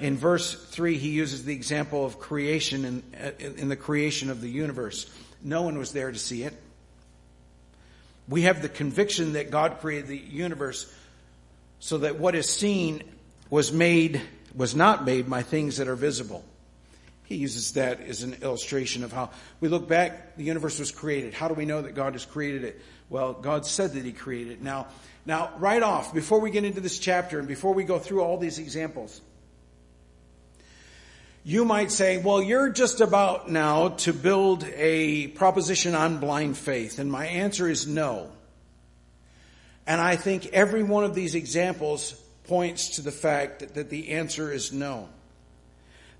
In 0.00 0.16
verse 0.16 0.52
3, 0.52 0.98
he 0.98 1.10
uses 1.10 1.44
the 1.44 1.54
example 1.54 2.04
of 2.04 2.18
creation 2.18 2.84
in, 2.84 3.02
in 3.38 3.68
the 3.68 3.76
creation 3.76 4.30
of 4.30 4.40
the 4.40 4.50
universe. 4.50 5.08
No 5.44 5.62
one 5.62 5.78
was 5.78 5.92
there 5.92 6.10
to 6.10 6.18
see 6.18 6.42
it. 6.42 6.54
We 8.28 8.42
have 8.42 8.62
the 8.62 8.70
conviction 8.70 9.34
that 9.34 9.50
God 9.50 9.78
created 9.80 10.08
the 10.08 10.16
universe 10.16 10.92
so 11.78 11.98
that 11.98 12.18
what 12.18 12.34
is 12.34 12.48
seen 12.48 13.02
was 13.50 13.70
made, 13.70 14.22
was 14.54 14.74
not 14.74 15.04
made 15.04 15.28
by 15.28 15.42
things 15.42 15.76
that 15.76 15.86
are 15.86 15.96
visible. 15.96 16.42
He 17.24 17.36
uses 17.36 17.72
that 17.72 18.00
as 18.00 18.22
an 18.22 18.38
illustration 18.42 19.04
of 19.04 19.12
how 19.12 19.30
we 19.60 19.68
look 19.68 19.86
back, 19.86 20.36
the 20.36 20.44
universe 20.44 20.78
was 20.78 20.90
created. 20.90 21.34
How 21.34 21.48
do 21.48 21.54
we 21.54 21.66
know 21.66 21.82
that 21.82 21.94
God 21.94 22.14
has 22.14 22.24
created 22.24 22.64
it? 22.64 22.80
Well, 23.10 23.34
God 23.34 23.66
said 23.66 23.92
that 23.92 24.04
He 24.04 24.12
created 24.12 24.54
it. 24.54 24.62
Now, 24.62 24.86
now, 25.26 25.52
right 25.58 25.82
off, 25.82 26.12
before 26.12 26.40
we 26.40 26.50
get 26.50 26.64
into 26.64 26.80
this 26.80 26.98
chapter 26.98 27.38
and 27.38 27.48
before 27.48 27.72
we 27.72 27.84
go 27.84 27.98
through 27.98 28.22
all 28.22 28.36
these 28.38 28.58
examples, 28.58 29.20
you 31.46 31.66
might 31.66 31.92
say, 31.92 32.16
well, 32.16 32.42
you're 32.42 32.70
just 32.70 33.02
about 33.02 33.50
now 33.50 33.88
to 33.88 34.14
build 34.14 34.64
a 34.64 35.28
proposition 35.28 35.94
on 35.94 36.18
blind 36.18 36.56
faith. 36.56 36.98
And 36.98 37.12
my 37.12 37.26
answer 37.26 37.68
is 37.68 37.86
no. 37.86 38.30
And 39.86 40.00
I 40.00 40.16
think 40.16 40.46
every 40.46 40.82
one 40.82 41.04
of 41.04 41.14
these 41.14 41.34
examples 41.34 42.12
points 42.44 42.96
to 42.96 43.02
the 43.02 43.12
fact 43.12 43.60
that, 43.60 43.74
that 43.74 43.90
the 43.90 44.12
answer 44.12 44.50
is 44.50 44.72
no. 44.72 45.10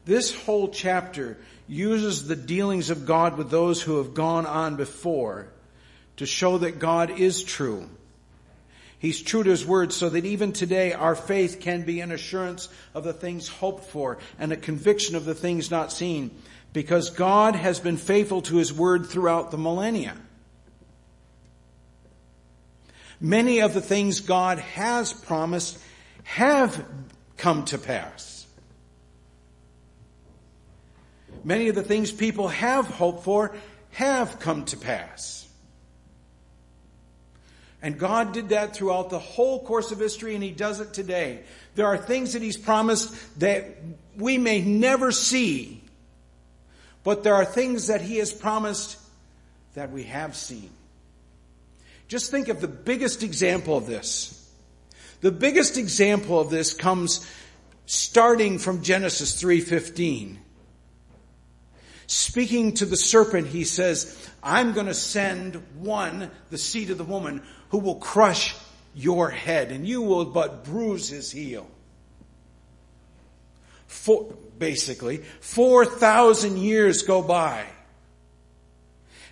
This 0.05 0.35
whole 0.35 0.69
chapter 0.69 1.39
uses 1.67 2.29
the 2.29 2.37
dealings 2.37 2.91
of 2.91 3.07
God 3.07 3.39
with 3.39 3.49
those 3.49 3.81
who 3.81 3.97
have 3.97 4.13
gone 4.13 4.45
on 4.45 4.77
before 4.77 5.49
to 6.19 6.27
show 6.27 6.59
that 6.59 6.79
God 6.79 7.19
is 7.19 7.43
true 7.43 7.89
He's 9.05 9.21
true 9.21 9.43
to 9.43 9.51
his 9.51 9.67
word 9.67 9.93
so 9.93 10.09
that 10.09 10.25
even 10.25 10.55
today 10.55 10.95
our 10.95 11.14
faith 11.14 11.61
can 11.61 11.83
be 11.83 12.01
an 12.01 12.11
assurance 12.11 12.71
of 12.95 13.05
the 13.05 13.12
things 13.12 13.49
hoped 13.49 13.85
for 13.85 14.17
and 14.38 14.51
a 14.51 14.57
conviction 14.57 15.14
of 15.14 15.27
the 15.27 15.35
things 15.35 15.71
not 15.71 15.93
seen 15.93 16.31
because 16.73 17.11
God 17.11 17.55
has 17.55 17.79
been 17.79 17.99
faithful 17.99 18.40
to 18.40 18.57
his 18.57 18.73
word 18.73 19.05
throughout 19.05 19.51
the 19.51 19.59
millennia. 19.59 20.17
Many 23.21 23.61
of 23.61 23.75
the 23.75 23.83
things 23.83 24.21
God 24.21 24.59
has 24.59 25.12
promised 25.12 25.79
have 26.23 26.83
come 27.37 27.67
to 27.67 27.77
pass. 27.77 28.47
Many 31.45 31.69
of 31.69 31.75
the 31.75 31.83
things 31.83 32.11
people 32.11 32.49
have 32.49 32.87
hoped 32.87 33.25
for 33.25 33.55
have 33.90 34.40
come 34.40 34.64
to 34.64 34.79
pass. 34.79 35.44
And 37.85 37.99
God 37.99 38.33
did 38.33 38.49
that 38.49 38.75
throughout 38.75 39.11
the 39.11 39.18
whole 39.18 39.62
course 39.62 39.92
of 39.92 39.99
history 39.99 40.35
and 40.35 40.42
He 40.42 40.53
does 40.53 40.81
it 40.81 40.94
today. 40.94 41.40
There 41.75 41.87
are 41.87 41.99
things 41.99 42.33
that 42.33 42.40
He's 42.40 42.57
promised 42.57 43.38
that 43.40 43.77
we 44.16 44.38
may 44.38 44.62
never 44.62 45.12
see, 45.12 45.83
but 47.03 47.25
there 47.25 47.35
are 47.35 47.44
things 47.44 47.88
that 47.88 48.01
He 48.01 48.16
has 48.16 48.33
promised 48.33 48.97
that 49.75 49.90
we 49.90 50.05
have 50.05 50.35
seen. 50.35 50.70
Just 52.09 52.31
think 52.31 52.49
of 52.49 52.62
the 52.62 52.68
biggest 52.68 53.23
example 53.23 53.77
of 53.77 53.85
this. 53.85 54.51
The 55.20 55.31
biggest 55.31 55.77
example 55.77 56.40
of 56.40 56.49
this 56.49 56.73
comes 56.73 57.31
starting 57.85 58.59
from 58.59 58.83
Genesis 58.83 59.42
3:15. 59.42 60.38
Speaking 62.07 62.75
to 62.75 62.87
the 62.87 62.97
serpent, 62.97 63.49
he 63.49 63.64
says, 63.64 64.31
I'm 64.42 64.73
going 64.73 64.87
to 64.87 64.94
send 64.94 65.57
one, 65.79 66.31
the 66.51 66.59
seed 66.59 66.90
of 66.90 66.99
the 66.99 67.05
woman, 67.05 67.42
who 67.75 67.81
will 67.81 67.97
crush 67.97 68.55
your 68.95 69.29
head, 69.29 69.73
and 69.73 69.85
you 69.85 70.01
will 70.01 70.27
but 70.27 70.63
bruise 70.63 71.09
his 71.09 71.33
heel. 71.33 71.67
For, 73.89 74.33
basically, 74.57 75.17
4,000 75.41 76.59
years 76.59 77.03
go 77.03 77.21
by. 77.21 77.65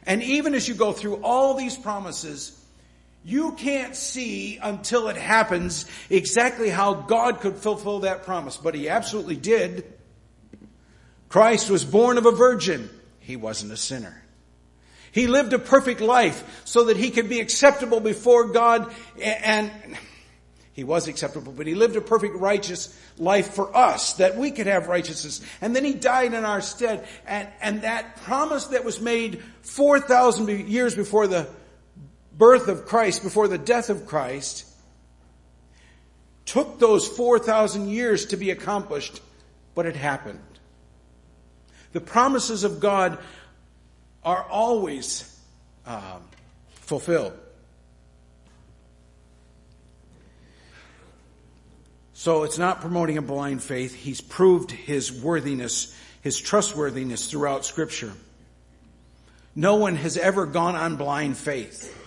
And 0.04 0.24
even 0.24 0.54
as 0.54 0.66
you 0.66 0.74
go 0.74 0.90
through 0.90 1.22
all 1.22 1.54
these 1.54 1.76
promises, 1.76 2.60
you 3.24 3.52
can't 3.52 3.94
see 3.94 4.58
until 4.60 5.06
it 5.06 5.16
happens 5.16 5.86
exactly 6.10 6.68
how 6.68 6.94
God 6.94 7.38
could 7.38 7.58
fulfill 7.58 8.00
that 8.00 8.24
promise, 8.24 8.56
but 8.56 8.74
He 8.74 8.88
absolutely 8.88 9.36
did. 9.36 9.84
Christ 11.28 11.70
was 11.70 11.84
born 11.84 12.18
of 12.18 12.26
a 12.26 12.32
virgin. 12.32 12.90
He 13.20 13.36
wasn't 13.36 13.70
a 13.70 13.76
sinner. 13.76 14.21
He 15.12 15.26
lived 15.26 15.52
a 15.52 15.58
perfect 15.58 16.00
life 16.00 16.62
so 16.64 16.84
that 16.84 16.96
he 16.96 17.10
could 17.10 17.28
be 17.28 17.38
acceptable 17.38 18.00
before 18.00 18.48
God 18.48 18.92
and 19.22 19.70
he 20.72 20.84
was 20.84 21.06
acceptable, 21.06 21.52
but 21.52 21.66
he 21.66 21.74
lived 21.74 21.96
a 21.96 22.00
perfect 22.00 22.34
righteous 22.36 22.98
life 23.18 23.52
for 23.54 23.76
us 23.76 24.14
that 24.14 24.38
we 24.38 24.50
could 24.50 24.66
have 24.66 24.88
righteousness. 24.88 25.42
And 25.60 25.76
then 25.76 25.84
he 25.84 25.92
died 25.92 26.32
in 26.32 26.46
our 26.46 26.62
stead. 26.62 27.06
And, 27.26 27.46
and 27.60 27.82
that 27.82 28.16
promise 28.22 28.64
that 28.66 28.82
was 28.82 28.98
made 28.98 29.42
4,000 29.60 30.68
years 30.68 30.94
before 30.94 31.26
the 31.26 31.46
birth 32.36 32.68
of 32.68 32.86
Christ, 32.86 33.22
before 33.22 33.48
the 33.48 33.58
death 33.58 33.90
of 33.90 34.06
Christ, 34.06 34.66
took 36.46 36.78
those 36.78 37.06
4,000 37.06 37.90
years 37.90 38.26
to 38.26 38.38
be 38.38 38.50
accomplished, 38.50 39.20
but 39.74 39.84
it 39.84 39.94
happened. 39.94 40.40
The 41.92 42.00
promises 42.00 42.64
of 42.64 42.80
God 42.80 43.18
are 44.24 44.42
always 44.44 45.40
um, 45.86 46.22
fulfilled. 46.74 47.32
So 52.12 52.44
it's 52.44 52.58
not 52.58 52.80
promoting 52.80 53.18
a 53.18 53.22
blind 53.22 53.62
faith. 53.62 53.94
He's 53.94 54.20
proved 54.20 54.70
his 54.70 55.10
worthiness, 55.10 55.96
his 56.20 56.38
trustworthiness 56.38 57.28
throughout 57.28 57.64
scripture. 57.64 58.12
No 59.56 59.76
one 59.76 59.96
has 59.96 60.16
ever 60.16 60.46
gone 60.46 60.76
on 60.76 60.96
blind 60.96 61.36
faith. 61.36 61.98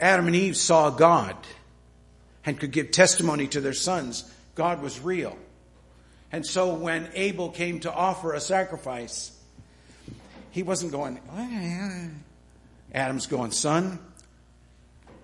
Adam 0.00 0.26
and 0.26 0.34
Eve 0.34 0.56
saw 0.56 0.90
God 0.90 1.36
and 2.44 2.58
could 2.58 2.72
give 2.72 2.90
testimony 2.90 3.46
to 3.46 3.60
their 3.60 3.72
sons. 3.72 4.28
God 4.56 4.82
was 4.82 4.98
real. 5.00 5.36
And 6.32 6.44
so 6.44 6.74
when 6.74 7.08
Abel 7.14 7.50
came 7.50 7.80
to 7.80 7.92
offer 7.92 8.32
a 8.32 8.40
sacrifice, 8.40 9.31
he 10.52 10.62
wasn't 10.62 10.92
going, 10.92 11.18
Adam's 12.94 13.26
going, 13.26 13.50
son, 13.50 13.98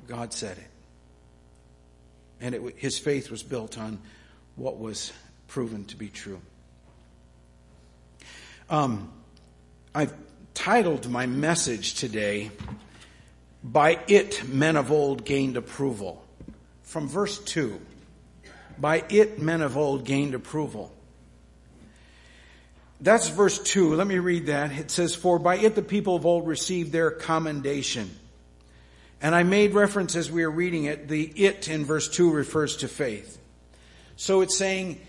God 0.09 0.33
said 0.33 0.59
it. 0.59 0.67
And 2.41 2.55
it, 2.55 2.75
his 2.79 2.99
faith 2.99 3.31
was 3.31 3.43
built 3.43 3.79
on 3.79 4.01
what 4.57 4.79
was 4.79 5.12
proven 5.47 5.85
to 5.87 5.97
be 5.97 6.09
true. 6.09 6.41
Um, 8.71 9.12
I've 9.95 10.14
titled 10.55 11.09
my 11.09 11.27
message 11.27 11.95
today, 11.95 12.51
By 13.62 14.01
It 14.09 14.49
Men 14.49 14.77
of 14.77 14.91
Old 14.91 15.25
Gained 15.25 15.57
Approval. 15.57 16.25
From 16.83 17.07
verse 17.07 17.38
2. 17.38 17.79
By 18.79 19.05
it 19.11 19.43
men 19.43 19.61
of 19.61 19.77
old 19.77 20.05
gained 20.05 20.35
approval. 20.35 20.95
That's 23.01 23.29
verse 23.29 23.59
2. 23.61 23.95
Let 23.95 24.07
me 24.07 24.19
read 24.19 24.47
that. 24.47 24.73
It 24.73 24.91
says, 24.91 25.15
For 25.15 25.39
by 25.39 25.57
it 25.57 25.75
the 25.75 25.83
people 25.83 26.17
of 26.17 26.27
old 26.27 26.49
received 26.49 26.93
their 26.93 27.11
commendation. 27.11 28.11
And 29.21 29.35
I 29.35 29.43
made 29.43 29.75
reference 29.75 30.17
as 30.17 30.31
we 30.31 30.43
are 30.45 30.51
reading 30.51 30.85
it, 30.85 31.09
the 31.09 31.25
it 31.25 31.69
in 31.69 31.85
verse 31.85 32.09
2 32.09 32.31
refers 32.31 32.79
to 32.79 32.89
faith. 32.89 33.41
So 34.17 34.41
it's 34.41 34.57
saying, 34.57 35.01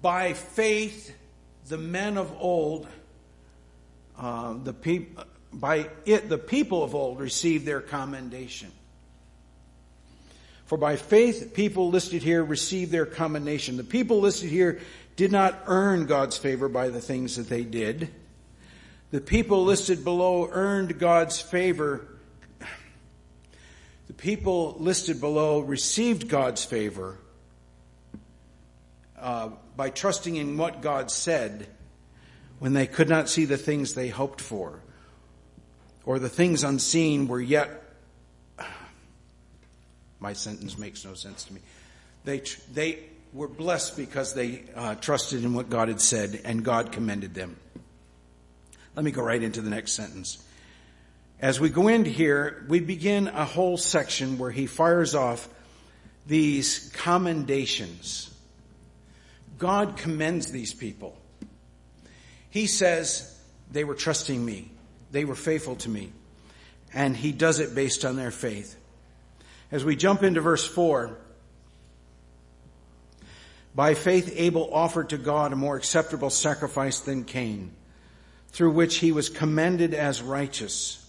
by 0.00 0.32
faith, 0.34 1.14
the 1.68 1.78
men 1.78 2.18
of 2.18 2.34
old, 2.38 2.86
uh, 4.18 4.54
the 4.62 4.72
people, 4.72 5.24
by 5.52 5.88
it, 6.04 6.28
the 6.28 6.38
people 6.38 6.82
of 6.82 6.94
old 6.94 7.20
received 7.20 7.64
their 7.64 7.80
commendation. 7.80 8.70
For 10.66 10.78
by 10.78 10.96
faith, 10.96 11.52
people 11.54 11.90
listed 11.90 12.22
here 12.22 12.42
received 12.42 12.90
their 12.90 13.06
commendation. 13.06 13.76
The 13.76 13.84
people 13.84 14.20
listed 14.20 14.50
here 14.50 14.80
did 15.16 15.30
not 15.30 15.62
earn 15.66 16.06
God's 16.06 16.36
favor 16.36 16.68
by 16.68 16.88
the 16.88 17.00
things 17.00 17.36
that 17.36 17.48
they 17.48 17.64
did. 17.64 18.10
The 19.10 19.20
people 19.20 19.64
listed 19.64 20.02
below 20.02 20.48
earned 20.50 20.98
God's 20.98 21.40
favor. 21.40 22.08
The 24.08 24.14
people 24.14 24.76
listed 24.78 25.20
below 25.20 25.60
received 25.60 26.28
God's 26.28 26.64
favor 26.64 27.18
uh, 29.16 29.50
by 29.76 29.90
trusting 29.90 30.36
in 30.36 30.56
what 30.56 30.82
God 30.82 31.10
said 31.10 31.68
when 32.58 32.72
they 32.72 32.86
could 32.86 33.08
not 33.08 33.28
see 33.28 33.44
the 33.44 33.56
things 33.56 33.94
they 33.94 34.08
hoped 34.08 34.40
for, 34.40 34.80
or 36.04 36.18
the 36.18 36.28
things 36.28 36.64
unseen 36.64 37.28
were 37.28 37.40
yet. 37.40 37.70
My 40.20 40.32
sentence 40.32 40.76
makes 40.76 41.04
no 41.04 41.14
sense 41.14 41.44
to 41.44 41.54
me. 41.54 41.60
They, 42.24 42.42
they 42.72 42.98
were 43.34 43.48
blessed 43.48 43.96
because 43.96 44.32
they 44.32 44.62
uh, 44.76 44.94
trusted 44.94 45.44
in 45.44 45.54
what 45.54 45.68
God 45.68 45.88
had 45.88 46.00
said 46.00 46.40
and 46.44 46.64
God 46.64 46.92
commended 46.92 47.34
them. 47.34 47.56
Let 48.94 49.04
me 49.04 49.10
go 49.10 49.22
right 49.22 49.42
into 49.42 49.60
the 49.60 49.70
next 49.70 49.92
sentence. 49.92 50.38
As 51.40 51.58
we 51.58 51.68
go 51.68 51.88
into 51.88 52.10
here, 52.10 52.64
we 52.68 52.78
begin 52.78 53.26
a 53.26 53.44
whole 53.44 53.76
section 53.76 54.38
where 54.38 54.52
he 54.52 54.66
fires 54.66 55.16
off 55.16 55.48
these 56.28 56.90
commendations. 56.94 58.30
God 59.58 59.96
commends 59.96 60.52
these 60.52 60.72
people. 60.72 61.16
He 62.50 62.68
says 62.68 63.36
they 63.72 63.82
were 63.82 63.96
trusting 63.96 64.42
me. 64.42 64.70
They 65.10 65.24
were 65.24 65.34
faithful 65.34 65.74
to 65.76 65.88
me. 65.88 66.12
And 66.92 67.16
he 67.16 67.32
does 67.32 67.58
it 67.58 67.74
based 67.74 68.04
on 68.04 68.14
their 68.14 68.30
faith. 68.30 68.76
As 69.72 69.84
we 69.84 69.96
jump 69.96 70.22
into 70.22 70.40
verse 70.40 70.64
4, 70.64 71.18
by 73.74 73.94
faith, 73.94 74.32
Abel 74.36 74.72
offered 74.72 75.10
to 75.10 75.18
God 75.18 75.52
a 75.52 75.56
more 75.56 75.76
acceptable 75.76 76.30
sacrifice 76.30 77.00
than 77.00 77.24
Cain, 77.24 77.72
through 78.48 78.70
which 78.70 78.96
he 78.96 79.10
was 79.10 79.28
commended 79.28 79.94
as 79.94 80.22
righteous. 80.22 81.00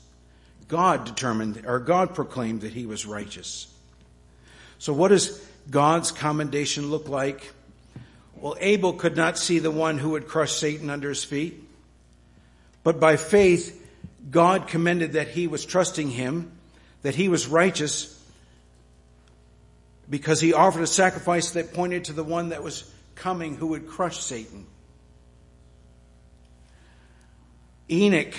God 0.67 1.05
determined, 1.05 1.63
or 1.67 1.79
God 1.79 2.15
proclaimed 2.15 2.61
that 2.61 2.73
he 2.73 2.87
was 2.87 3.05
righteous. 3.05 3.67
So 4.79 4.93
what 4.93 5.09
does 5.09 5.47
God's 5.69 6.11
commendation 6.11 6.89
look 6.89 7.07
like? 7.07 7.53
Well, 8.35 8.57
Abel 8.59 8.93
could 8.93 9.15
not 9.15 9.37
see 9.37 9.59
the 9.59 9.71
one 9.71 9.99
who 9.99 10.09
would 10.11 10.27
crush 10.27 10.53
Satan 10.53 10.89
under 10.89 11.09
his 11.09 11.23
feet. 11.23 11.63
But 12.83 12.99
by 12.99 13.17
faith, 13.17 13.81
God 14.29 14.67
commended 14.67 15.13
that 15.13 15.29
he 15.29 15.47
was 15.47 15.65
trusting 15.65 16.09
him, 16.09 16.51
that 17.03 17.15
he 17.15 17.29
was 17.29 17.47
righteous, 17.47 18.14
because 20.09 20.39
he 20.39 20.53
offered 20.53 20.83
a 20.83 20.87
sacrifice 20.87 21.51
that 21.51 21.73
pointed 21.73 22.05
to 22.05 22.13
the 22.13 22.23
one 22.23 22.49
that 22.49 22.63
was 22.63 22.89
coming 23.15 23.55
who 23.55 23.67
would 23.67 23.87
crush 23.87 24.19
Satan. 24.19 24.65
Enoch 27.89 28.33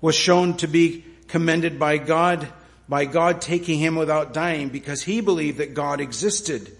was 0.00 0.14
shown 0.14 0.56
to 0.58 0.68
be 0.68 1.04
commended 1.28 1.78
by 1.78 1.98
God, 1.98 2.46
by 2.88 3.04
God 3.04 3.40
taking 3.40 3.78
him 3.78 3.96
without 3.96 4.32
dying 4.32 4.68
because 4.68 5.02
he 5.02 5.20
believed 5.20 5.58
that 5.58 5.74
God 5.74 6.00
existed 6.00 6.70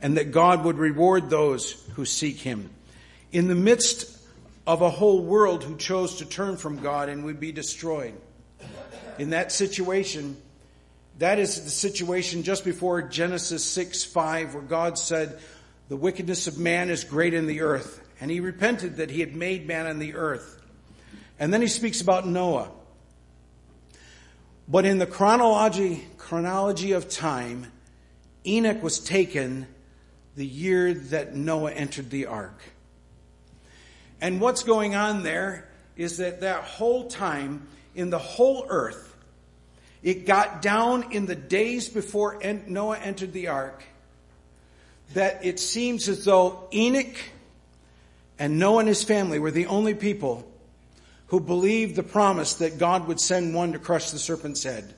and 0.00 0.16
that 0.16 0.30
God 0.30 0.64
would 0.64 0.78
reward 0.78 1.30
those 1.30 1.72
who 1.94 2.04
seek 2.04 2.38
him. 2.38 2.70
In 3.32 3.48
the 3.48 3.54
midst 3.54 4.16
of 4.66 4.82
a 4.82 4.90
whole 4.90 5.22
world 5.22 5.64
who 5.64 5.76
chose 5.76 6.16
to 6.16 6.26
turn 6.26 6.56
from 6.56 6.80
God 6.80 7.08
and 7.08 7.24
would 7.24 7.40
be 7.40 7.52
destroyed. 7.52 8.14
In 9.18 9.30
that 9.30 9.52
situation, 9.52 10.36
that 11.18 11.38
is 11.38 11.62
the 11.62 11.70
situation 11.70 12.42
just 12.42 12.64
before 12.64 13.02
Genesis 13.02 13.64
6 13.64 14.04
5, 14.04 14.54
where 14.54 14.62
God 14.62 14.98
said, 14.98 15.38
The 15.88 15.96
wickedness 15.96 16.46
of 16.46 16.58
man 16.58 16.90
is 16.90 17.04
great 17.04 17.34
in 17.34 17.46
the 17.46 17.62
earth. 17.62 18.02
And 18.20 18.30
he 18.30 18.40
repented 18.40 18.96
that 18.96 19.10
he 19.10 19.20
had 19.20 19.34
made 19.34 19.66
man 19.66 19.86
on 19.86 19.98
the 19.98 20.14
earth. 20.14 20.60
And 21.38 21.52
then 21.52 21.60
he 21.60 21.68
speaks 21.68 22.00
about 22.00 22.26
Noah. 22.26 22.70
But 24.68 24.84
in 24.84 24.98
the 24.98 25.06
chronology, 25.06 26.04
chronology 26.16 26.92
of 26.92 27.08
time, 27.08 27.70
Enoch 28.46 28.82
was 28.82 28.98
taken 28.98 29.66
the 30.34 30.46
year 30.46 30.92
that 30.92 31.34
Noah 31.34 31.72
entered 31.72 32.10
the 32.10 32.26
ark. 32.26 32.60
And 34.20 34.40
what's 34.40 34.62
going 34.62 34.94
on 34.94 35.22
there 35.22 35.68
is 35.96 36.18
that 36.18 36.40
that 36.40 36.64
whole 36.64 37.08
time 37.08 37.68
in 37.94 38.10
the 38.10 38.18
whole 38.18 38.66
earth, 38.68 39.05
it 40.06 40.24
got 40.24 40.62
down 40.62 41.12
in 41.12 41.26
the 41.26 41.34
days 41.34 41.88
before 41.88 42.40
Noah 42.68 42.96
entered 42.96 43.32
the 43.32 43.48
ark 43.48 43.82
that 45.14 45.44
it 45.44 45.58
seems 45.58 46.08
as 46.08 46.24
though 46.24 46.68
Enoch 46.72 47.16
and 48.38 48.56
Noah 48.56 48.78
and 48.78 48.88
his 48.88 49.02
family 49.02 49.40
were 49.40 49.50
the 49.50 49.66
only 49.66 49.94
people 49.94 50.48
who 51.26 51.40
believed 51.40 51.96
the 51.96 52.04
promise 52.04 52.54
that 52.54 52.78
God 52.78 53.08
would 53.08 53.18
send 53.18 53.52
one 53.52 53.72
to 53.72 53.80
crush 53.80 54.12
the 54.12 54.18
serpent's 54.20 54.62
head. 54.62 54.94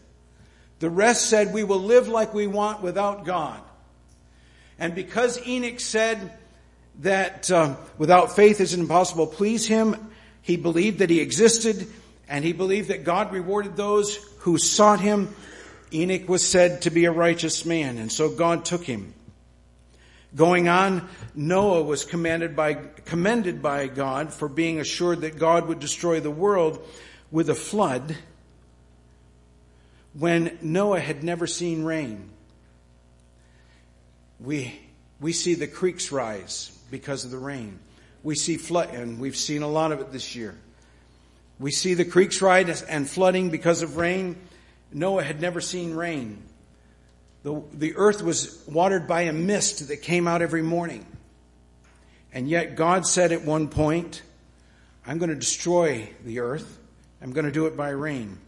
The 0.80 0.90
rest 0.90 1.30
said, 1.30 1.54
we 1.54 1.64
will 1.64 1.80
live 1.80 2.08
like 2.08 2.34
we 2.34 2.46
want 2.46 2.82
without 2.82 3.24
God. 3.24 3.62
And 4.78 4.94
because 4.94 5.40
Enoch 5.46 5.80
said 5.80 6.34
that 6.98 7.50
uh, 7.50 7.76
without 7.96 8.36
faith 8.36 8.60
it's 8.60 8.74
impossible 8.74 9.26
please 9.26 9.66
him, 9.66 10.10
he 10.42 10.58
believed 10.58 10.98
that 10.98 11.08
he 11.08 11.20
existed 11.20 11.86
and 12.28 12.44
he 12.44 12.52
believed 12.52 12.88
that 12.88 13.04
God 13.04 13.32
rewarded 13.32 13.74
those 13.74 14.18
who 14.48 14.56
sought 14.56 14.98
him. 14.98 15.34
Enoch 15.92 16.26
was 16.26 16.42
said 16.42 16.80
to 16.82 16.90
be 16.90 17.04
a 17.04 17.12
righteous 17.12 17.66
man 17.66 17.98
and 17.98 18.10
so 18.10 18.30
God 18.30 18.64
took 18.64 18.82
him. 18.82 19.12
Going 20.34 20.68
on, 20.68 21.06
Noah 21.34 21.82
was 21.82 22.06
commanded 22.06 22.56
by, 22.56 22.74
commended 23.04 23.60
by 23.60 23.88
God 23.88 24.32
for 24.32 24.48
being 24.48 24.80
assured 24.80 25.20
that 25.20 25.38
God 25.38 25.68
would 25.68 25.80
destroy 25.80 26.20
the 26.20 26.30
world 26.30 26.82
with 27.30 27.50
a 27.50 27.54
flood 27.54 28.16
when 30.14 30.58
Noah 30.62 31.00
had 31.00 31.22
never 31.22 31.46
seen 31.46 31.84
rain. 31.84 32.30
We, 34.40 34.80
we 35.20 35.34
see 35.34 35.54
the 35.54 35.66
creeks 35.66 36.10
rise 36.10 36.70
because 36.90 37.26
of 37.26 37.30
the 37.30 37.38
rain. 37.38 37.80
We 38.22 38.34
see 38.34 38.56
flood, 38.56 38.94
and 38.94 39.20
we've 39.20 39.36
seen 39.36 39.60
a 39.60 39.68
lot 39.68 39.92
of 39.92 40.00
it 40.00 40.10
this 40.10 40.34
year. 40.34 40.56
We 41.58 41.70
see 41.70 41.94
the 41.94 42.04
creeks 42.04 42.40
rise 42.40 42.82
and 42.82 43.08
flooding 43.08 43.50
because 43.50 43.82
of 43.82 43.96
rain. 43.96 44.36
Noah 44.92 45.24
had 45.24 45.40
never 45.40 45.60
seen 45.60 45.94
rain. 45.94 46.42
The, 47.42 47.62
the 47.72 47.96
earth 47.96 48.22
was 48.22 48.62
watered 48.66 49.06
by 49.06 49.22
a 49.22 49.32
mist 49.32 49.88
that 49.88 49.98
came 49.98 50.28
out 50.28 50.42
every 50.42 50.62
morning. 50.62 51.06
And 52.32 52.48
yet 52.48 52.76
God 52.76 53.06
said 53.06 53.32
at 53.32 53.42
one 53.44 53.68
point, 53.68 54.22
I'm 55.06 55.18
going 55.18 55.30
to 55.30 55.36
destroy 55.36 56.10
the 56.24 56.40
earth. 56.40 56.78
I'm 57.22 57.32
going 57.32 57.46
to 57.46 57.52
do 57.52 57.66
it 57.66 57.76
by 57.76 57.90
rain. 57.90 58.38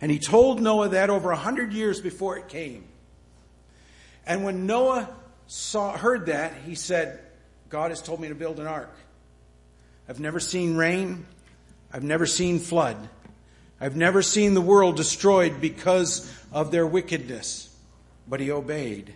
And 0.00 0.10
he 0.10 0.18
told 0.18 0.60
Noah 0.60 0.90
that 0.90 1.10
over 1.10 1.30
a 1.30 1.36
hundred 1.36 1.72
years 1.72 2.00
before 2.00 2.38
it 2.38 2.48
came. 2.48 2.84
And 4.26 4.44
when 4.44 4.66
Noah 4.66 5.08
saw, 5.46 5.96
heard 5.96 6.26
that, 6.26 6.54
he 6.64 6.74
said, 6.74 7.20
God 7.68 7.90
has 7.90 8.00
told 8.00 8.20
me 8.20 8.28
to 8.28 8.34
build 8.34 8.60
an 8.60 8.66
ark. 8.66 8.94
I've 10.08 10.20
never 10.20 10.40
seen 10.40 10.76
rain. 10.76 11.26
I've 11.92 12.02
never 12.02 12.26
seen 12.26 12.58
flood. 12.58 12.96
I've 13.80 13.96
never 13.96 14.22
seen 14.22 14.54
the 14.54 14.60
world 14.60 14.96
destroyed 14.96 15.60
because 15.60 16.32
of 16.52 16.70
their 16.70 16.86
wickedness. 16.86 17.74
But 18.26 18.40
he 18.40 18.50
obeyed. 18.50 19.14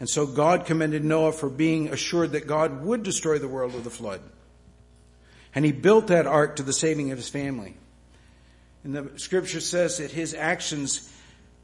And 0.00 0.08
so 0.08 0.26
God 0.26 0.66
commended 0.66 1.04
Noah 1.04 1.32
for 1.32 1.48
being 1.48 1.88
assured 1.88 2.32
that 2.32 2.46
God 2.46 2.84
would 2.84 3.02
destroy 3.02 3.38
the 3.38 3.48
world 3.48 3.74
with 3.74 3.86
a 3.86 3.90
flood. 3.90 4.20
And 5.54 5.64
he 5.64 5.72
built 5.72 6.08
that 6.08 6.26
ark 6.26 6.56
to 6.56 6.62
the 6.62 6.72
saving 6.72 7.12
of 7.12 7.18
his 7.18 7.28
family. 7.28 7.76
And 8.82 8.94
the 8.94 9.18
scripture 9.18 9.60
says 9.60 9.98
that 9.98 10.10
his 10.10 10.34
actions 10.34 11.10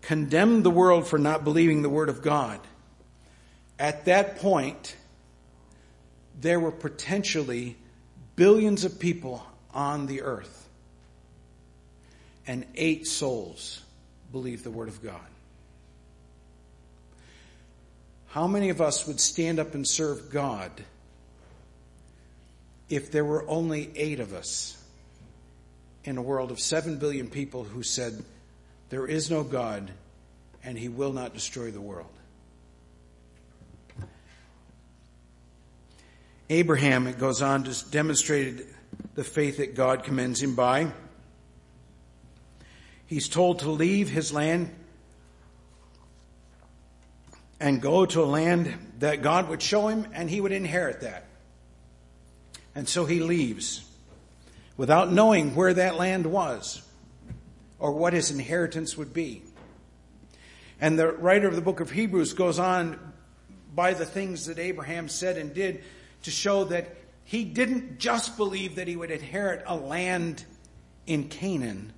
condemned 0.01 0.65
the 0.65 0.71
world 0.71 1.07
for 1.07 1.19
not 1.19 1.45
believing 1.45 1.83
the 1.83 1.89
word 1.91 2.09
of 2.09 2.23
God. 2.23 2.61
At 3.79 4.07
that 4.07 4.37
point, 4.37 4.97
there 6.41 6.61
were 6.61 6.71
potentially 6.71 7.77
billions 8.41 8.85
of 8.85 8.99
people 8.99 9.45
on 9.75 10.07
the 10.07 10.23
earth 10.23 10.67
and 12.47 12.65
eight 12.75 13.07
souls 13.07 13.83
believe 14.33 14.65
the 14.65 14.71
Word 14.71 14.89
of 14.89 15.03
God. 15.03 15.21
How 18.29 18.47
many 18.47 18.71
of 18.71 18.81
us 18.81 19.07
would 19.07 19.21
stand 19.21 19.59
up 19.59 19.75
and 19.75 19.87
serve 19.87 20.31
God 20.31 20.71
if 22.89 23.13
there 23.13 23.27
were 23.27 23.47
only 23.47 23.91
eight 23.95 24.21
of 24.21 24.33
us 24.33 24.83
in 26.05 26.17
a 26.17 26.23
world 26.23 26.51
of 26.51 26.59
seven 26.59 26.97
billion 26.97 27.29
people 27.29 27.65
who 27.65 27.83
said, 27.83 28.25
There 28.89 29.07
is 29.07 29.31
no 29.31 29.45
God 29.45 29.91
and 30.65 30.79
He 30.79 30.89
will 30.89 31.13
not 31.13 31.35
destroy 31.35 31.71
the 31.71 31.79
world? 31.79 32.20
Abraham, 36.51 37.07
it 37.07 37.17
goes 37.17 37.43
on, 37.43 37.63
just 37.63 37.93
demonstrated 37.93 38.67
the 39.15 39.23
faith 39.23 39.59
that 39.59 39.77
God 39.77 40.03
commends 40.03 40.43
him 40.43 40.57
by. 40.57 40.91
He's 43.07 43.29
told 43.29 43.61
to 43.61 43.71
leave 43.71 44.09
his 44.09 44.33
land 44.33 44.75
and 47.61 47.81
go 47.81 48.05
to 48.05 48.25
a 48.25 48.27
land 48.27 48.75
that 48.99 49.23
God 49.23 49.49
would 49.49 49.63
show 49.63 49.87
him 49.87 50.09
and 50.13 50.29
he 50.29 50.41
would 50.41 50.51
inherit 50.51 51.03
that. 51.03 51.27
And 52.75 52.89
so 52.89 53.05
he 53.05 53.21
leaves 53.21 53.85
without 54.77 55.13
knowing 55.13 55.55
where 55.55 55.75
that 55.75 55.95
land 55.95 56.27
was 56.27 56.83
or 57.79 57.93
what 57.93 58.13
his 58.13 58.33
inheritance 58.33 58.97
would 58.97 59.15
be. 59.15 59.45
And 60.81 60.99
the 60.99 61.13
writer 61.13 61.47
of 61.47 61.55
the 61.55 61.63
book 61.63 61.79
of 61.79 61.93
Hebrews 61.93 62.33
goes 62.33 62.59
on 62.59 62.99
by 63.73 63.95
the 63.95 64.07
things 64.07 64.47
that 64.47 64.59
Abraham 64.59 65.09
said 65.09 65.37
and 65.37 65.55
did 65.55 65.85
to 66.23 66.31
show 66.31 66.65
that 66.65 66.97
he 67.25 67.45
didn't 67.45 67.99
just 67.99 68.37
believe 68.37 68.77
that 68.77 68.89
he 68.89 68.97
would 68.97 69.11
inherit 69.11 69.63
a 69.67 69.77
land 69.77 70.45
in 71.07 71.29
Canaan, 71.29 71.93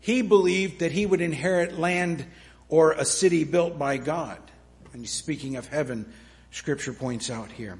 he 0.00 0.22
believed 0.22 0.80
that 0.80 0.92
he 0.92 1.06
would 1.06 1.20
inherit 1.20 1.78
land 1.78 2.26
or 2.68 2.92
a 2.92 3.04
city 3.04 3.44
built 3.44 3.78
by 3.78 3.96
God. 3.96 4.38
And 4.92 5.08
speaking 5.08 5.56
of 5.56 5.66
heaven, 5.66 6.12
scripture 6.50 6.92
points 6.92 7.30
out 7.30 7.50
here. 7.52 7.78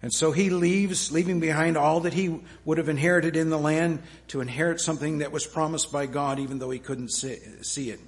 And 0.00 0.12
so 0.12 0.32
he 0.32 0.50
leaves, 0.50 1.10
leaving 1.12 1.40
behind 1.40 1.78
all 1.78 2.00
that 2.00 2.12
he 2.12 2.40
would 2.66 2.76
have 2.76 2.90
inherited 2.90 3.36
in 3.36 3.48
the 3.48 3.58
land 3.58 4.02
to 4.28 4.42
inherit 4.42 4.80
something 4.80 5.18
that 5.18 5.32
was 5.32 5.46
promised 5.46 5.90
by 5.90 6.04
God, 6.04 6.38
even 6.38 6.58
though 6.58 6.70
he 6.70 6.78
couldn't 6.78 7.10
see 7.10 7.90
it. 7.90 8.00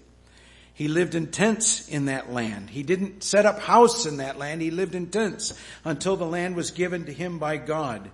He 0.76 0.88
lived 0.88 1.14
in 1.14 1.28
tents 1.28 1.88
in 1.88 2.04
that 2.04 2.30
land. 2.30 2.68
He 2.68 2.82
didn't 2.82 3.24
set 3.24 3.46
up 3.46 3.60
house 3.60 4.04
in 4.04 4.18
that 4.18 4.36
land. 4.36 4.60
He 4.60 4.70
lived 4.70 4.94
in 4.94 5.06
tents 5.06 5.58
until 5.86 6.16
the 6.16 6.26
land 6.26 6.54
was 6.54 6.70
given 6.70 7.06
to 7.06 7.12
him 7.14 7.38
by 7.38 7.56
God 7.56 8.10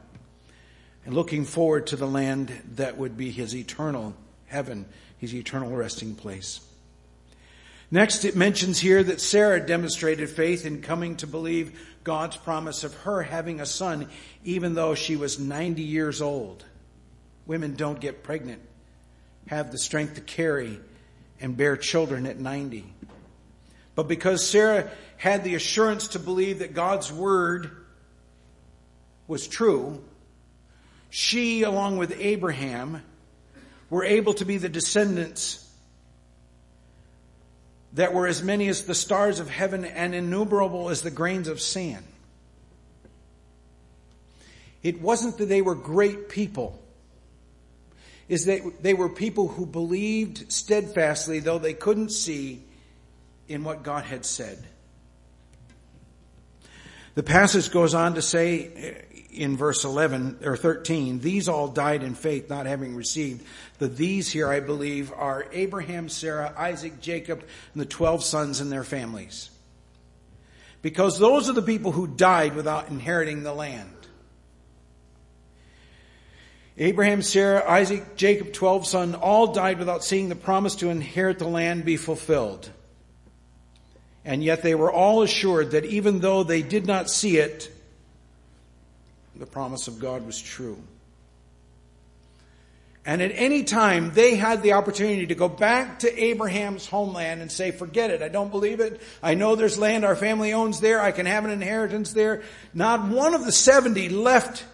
and 1.04 1.12
looking 1.12 1.44
forward 1.44 1.88
to 1.88 1.96
the 1.96 2.06
land 2.06 2.52
that 2.76 2.96
would 2.96 3.16
be 3.16 3.32
his 3.32 3.56
eternal 3.56 4.14
heaven, 4.46 4.86
his 5.18 5.34
eternal 5.34 5.72
resting 5.72 6.14
place. 6.14 6.60
Next, 7.90 8.24
it 8.24 8.36
mentions 8.36 8.78
here 8.78 9.02
that 9.02 9.20
Sarah 9.20 9.66
demonstrated 9.66 10.30
faith 10.30 10.64
in 10.64 10.82
coming 10.82 11.16
to 11.16 11.26
believe 11.26 11.80
God's 12.04 12.36
promise 12.36 12.84
of 12.84 12.94
her 12.98 13.22
having 13.22 13.60
a 13.60 13.66
son, 13.66 14.08
even 14.44 14.74
though 14.74 14.94
she 14.94 15.16
was 15.16 15.40
90 15.40 15.82
years 15.82 16.22
old. 16.22 16.64
Women 17.44 17.74
don't 17.74 17.98
get 17.98 18.22
pregnant, 18.22 18.62
have 19.48 19.72
the 19.72 19.78
strength 19.78 20.14
to 20.14 20.20
carry 20.20 20.78
and 21.42 21.56
bear 21.56 21.76
children 21.76 22.26
at 22.26 22.38
90. 22.38 22.84
But 23.94 24.08
because 24.08 24.46
Sarah 24.46 24.90
had 25.18 25.44
the 25.44 25.54
assurance 25.54 26.08
to 26.08 26.18
believe 26.18 26.60
that 26.60 26.72
God's 26.72 27.12
word 27.12 27.70
was 29.26 29.46
true, 29.46 30.02
she, 31.10 31.62
along 31.62 31.98
with 31.98 32.16
Abraham, 32.18 33.02
were 33.90 34.04
able 34.04 34.32
to 34.34 34.46
be 34.46 34.56
the 34.56 34.70
descendants 34.70 35.58
that 37.92 38.14
were 38.14 38.26
as 38.26 38.42
many 38.42 38.68
as 38.68 38.84
the 38.84 38.94
stars 38.94 39.38
of 39.38 39.50
heaven 39.50 39.84
and 39.84 40.14
innumerable 40.14 40.88
as 40.88 41.02
the 41.02 41.10
grains 41.10 41.48
of 41.48 41.60
sand. 41.60 42.04
It 44.82 45.02
wasn't 45.02 45.36
that 45.38 45.46
they 45.46 45.60
were 45.60 45.74
great 45.74 46.30
people. 46.30 46.81
Is 48.32 48.46
that 48.46 48.82
they 48.82 48.94
were 48.94 49.10
people 49.10 49.46
who 49.46 49.66
believed 49.66 50.50
steadfastly, 50.50 51.40
though 51.40 51.58
they 51.58 51.74
couldn't 51.74 52.12
see 52.12 52.64
in 53.46 53.62
what 53.62 53.82
God 53.82 54.04
had 54.04 54.24
said. 54.24 54.56
The 57.14 57.22
passage 57.22 57.70
goes 57.70 57.92
on 57.92 58.14
to 58.14 58.22
say 58.22 58.70
eh, 58.74 58.94
in 59.32 59.58
verse 59.58 59.84
11 59.84 60.38
or 60.44 60.56
13, 60.56 61.18
these 61.20 61.46
all 61.46 61.68
died 61.68 62.02
in 62.02 62.14
faith, 62.14 62.48
not 62.48 62.64
having 62.64 62.94
received. 62.94 63.46
The 63.78 63.88
these 63.88 64.30
here, 64.30 64.48
I 64.48 64.60
believe, 64.60 65.12
are 65.12 65.44
Abraham, 65.52 66.08
Sarah, 66.08 66.54
Isaac, 66.56 67.02
Jacob, 67.02 67.40
and 67.74 67.82
the 67.82 67.84
12 67.84 68.24
sons 68.24 68.62
and 68.62 68.72
their 68.72 68.82
families. 68.82 69.50
Because 70.80 71.18
those 71.18 71.50
are 71.50 71.52
the 71.52 71.60
people 71.60 71.92
who 71.92 72.06
died 72.06 72.56
without 72.56 72.88
inheriting 72.88 73.42
the 73.42 73.52
land. 73.52 74.01
Abraham, 76.78 77.20
Sarah, 77.22 77.68
Isaac, 77.68 78.16
Jacob, 78.16 78.52
12 78.52 78.86
sons, 78.86 79.14
all 79.16 79.52
died 79.52 79.78
without 79.78 80.04
seeing 80.04 80.28
the 80.28 80.36
promise 80.36 80.76
to 80.76 80.88
inherit 80.88 81.38
the 81.38 81.46
land 81.46 81.84
be 81.84 81.96
fulfilled. 81.96 82.70
And 84.24 84.42
yet 84.42 84.62
they 84.62 84.74
were 84.74 84.90
all 84.90 85.22
assured 85.22 85.72
that 85.72 85.84
even 85.84 86.20
though 86.20 86.44
they 86.44 86.62
did 86.62 86.86
not 86.86 87.10
see 87.10 87.38
it, 87.38 87.70
the 89.36 89.46
promise 89.46 89.88
of 89.88 89.98
God 89.98 90.24
was 90.24 90.40
true. 90.40 90.78
And 93.04 93.20
at 93.20 93.32
any 93.34 93.64
time, 93.64 94.12
they 94.14 94.36
had 94.36 94.62
the 94.62 94.74
opportunity 94.74 95.26
to 95.26 95.34
go 95.34 95.48
back 95.48 96.00
to 96.00 96.22
Abraham's 96.24 96.86
homeland 96.86 97.42
and 97.42 97.50
say, 97.50 97.72
forget 97.72 98.10
it. 98.10 98.22
I 98.22 98.28
don't 98.28 98.52
believe 98.52 98.78
it. 98.78 99.00
I 99.20 99.34
know 99.34 99.56
there's 99.56 99.76
land 99.76 100.04
our 100.04 100.14
family 100.14 100.52
owns 100.52 100.78
there. 100.78 101.00
I 101.00 101.10
can 101.10 101.26
have 101.26 101.44
an 101.44 101.50
inheritance 101.50 102.12
there. 102.12 102.42
Not 102.72 103.08
one 103.08 103.34
of 103.34 103.44
the 103.44 103.50
70 103.50 104.08
left 104.10 104.64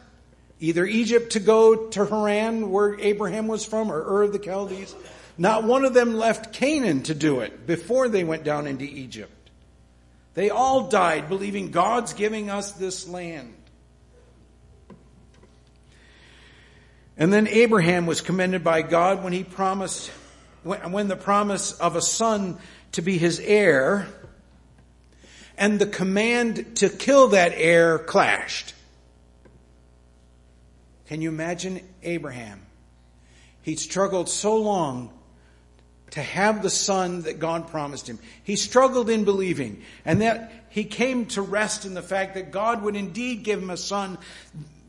either 0.61 0.85
Egypt 0.85 1.33
to 1.33 1.41
go 1.41 1.89
to 1.89 2.05
Haran, 2.05 2.71
where 2.71 2.99
Abraham 3.01 3.47
was 3.49 3.65
from, 3.65 3.93
or 3.93 4.01
Ur 4.01 4.23
of 4.25 4.33
the 4.33 4.39
Chaldees. 4.39 4.95
Not 5.37 5.65
one 5.65 5.85
of 5.85 5.95
them 5.95 6.15
left 6.15 6.53
Canaan 6.53 7.05
to 7.05 7.15
do 7.15 7.41
it 7.41 7.67
before 7.67 8.09
they 8.09 8.25
went 8.25 8.43
down 8.45 8.67
into 8.67 8.85
Egypt. 8.85 9.33
They 10.35 10.51
all 10.51 10.89
died 10.89 11.29
believing 11.29 11.71
God's 11.71 12.13
giving 12.13 12.51
us 12.51 12.73
this 12.73 13.09
land. 13.09 13.55
And 17.17 17.33
then 17.33 17.49
Abraham 17.49 18.07
was 18.07 18.21
commended 18.21 18.63
by 18.63 18.83
God 18.83 19.25
when 19.25 19.33
he 19.33 19.43
promised, 19.43 20.11
when 20.63 21.09
the 21.09 21.17
promise 21.17 21.73
of 21.73 21.97
a 21.97 22.03
son 22.03 22.59
to 22.93 23.03
be 23.03 23.19
his 23.19 23.41
heir 23.41 24.07
and 25.57 25.81
the 25.81 25.87
command 25.87 26.77
to 26.77 26.89
kill 26.89 27.29
that 27.29 27.53
heir 27.55 27.99
clashed. 27.99 28.75
Can 31.09 31.23
you 31.23 31.31
imagine 31.31 31.81
Abraham? 32.03 32.61
He 33.63 33.77
struggled 33.77 34.29
so 34.29 34.57
long 34.57 35.11
to 36.11 36.23
have 36.23 36.63
the 36.63 36.71
son 36.71 37.23
that 37.23 37.39
God 37.39 37.69
promised 37.69 38.09
him. 38.09 38.19
He 38.45 38.57
struggled 38.57 39.11
in 39.11 39.25
believing 39.25 39.83
and 40.05 40.23
that 40.23 40.53
he 40.71 40.85
came 40.85 41.27
to 41.27 41.43
rest 41.43 41.85
in 41.85 41.95
the 41.95 42.03
fact 42.03 42.35
that 42.35 42.51
God 42.51 42.83
would 42.83 42.97
indeed 42.97 43.43
give 43.43 43.63
him 43.63 43.71
a 43.71 43.77
son 43.77 44.19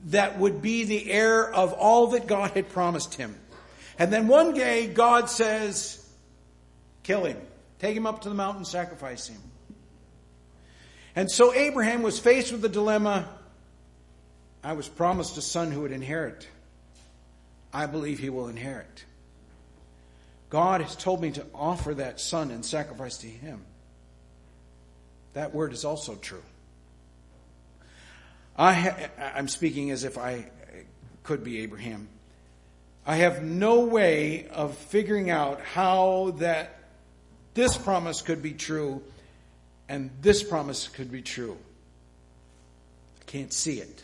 that 0.07 0.39
would 0.39 0.61
be 0.61 0.85
the 0.85 1.11
heir 1.11 1.51
of 1.51 1.73
all 1.73 2.07
that 2.07 2.27
God 2.27 2.51
had 2.51 2.69
promised 2.69 3.15
him. 3.15 3.35
And 3.97 4.13
then 4.13 4.27
one 4.27 4.53
day 4.53 4.87
God 4.87 5.29
says, 5.29 6.05
kill 7.03 7.25
him. 7.25 7.37
Take 7.79 7.95
him 7.95 8.05
up 8.05 8.21
to 8.21 8.29
the 8.29 8.35
mountain, 8.35 8.65
sacrifice 8.65 9.27
him. 9.27 9.41
And 11.15 11.29
so 11.29 11.53
Abraham 11.53 12.01
was 12.01 12.19
faced 12.19 12.51
with 12.51 12.61
the 12.61 12.69
dilemma, 12.69 13.27
I 14.63 14.73
was 14.73 14.87
promised 14.87 15.37
a 15.37 15.41
son 15.41 15.71
who 15.71 15.81
would 15.81 15.91
inherit. 15.91 16.47
I 17.73 17.85
believe 17.85 18.19
he 18.19 18.29
will 18.29 18.47
inherit. 18.47 19.05
God 20.49 20.81
has 20.81 20.95
told 20.95 21.21
me 21.21 21.31
to 21.31 21.45
offer 21.53 21.93
that 21.93 22.19
son 22.19 22.51
and 22.51 22.65
sacrifice 22.65 23.17
to 23.19 23.27
him. 23.27 23.61
That 25.33 25.53
word 25.53 25.73
is 25.73 25.85
also 25.85 26.15
true. 26.15 26.43
I 28.57 28.73
ha- 28.73 29.09
I'm 29.35 29.47
speaking 29.47 29.91
as 29.91 30.03
if 30.03 30.17
I 30.17 30.49
could 31.23 31.43
be 31.43 31.59
Abraham. 31.59 32.09
I 33.05 33.17
have 33.17 33.43
no 33.43 33.81
way 33.81 34.47
of 34.49 34.75
figuring 34.75 35.29
out 35.29 35.61
how 35.61 36.31
that 36.39 36.75
this 37.53 37.77
promise 37.77 38.21
could 38.21 38.41
be 38.41 38.53
true 38.53 39.01
and 39.87 40.09
this 40.21 40.43
promise 40.43 40.87
could 40.87 41.11
be 41.11 41.21
true. 41.21 41.57
I 43.21 43.23
can't 43.25 43.53
see 43.53 43.79
it. 43.79 44.03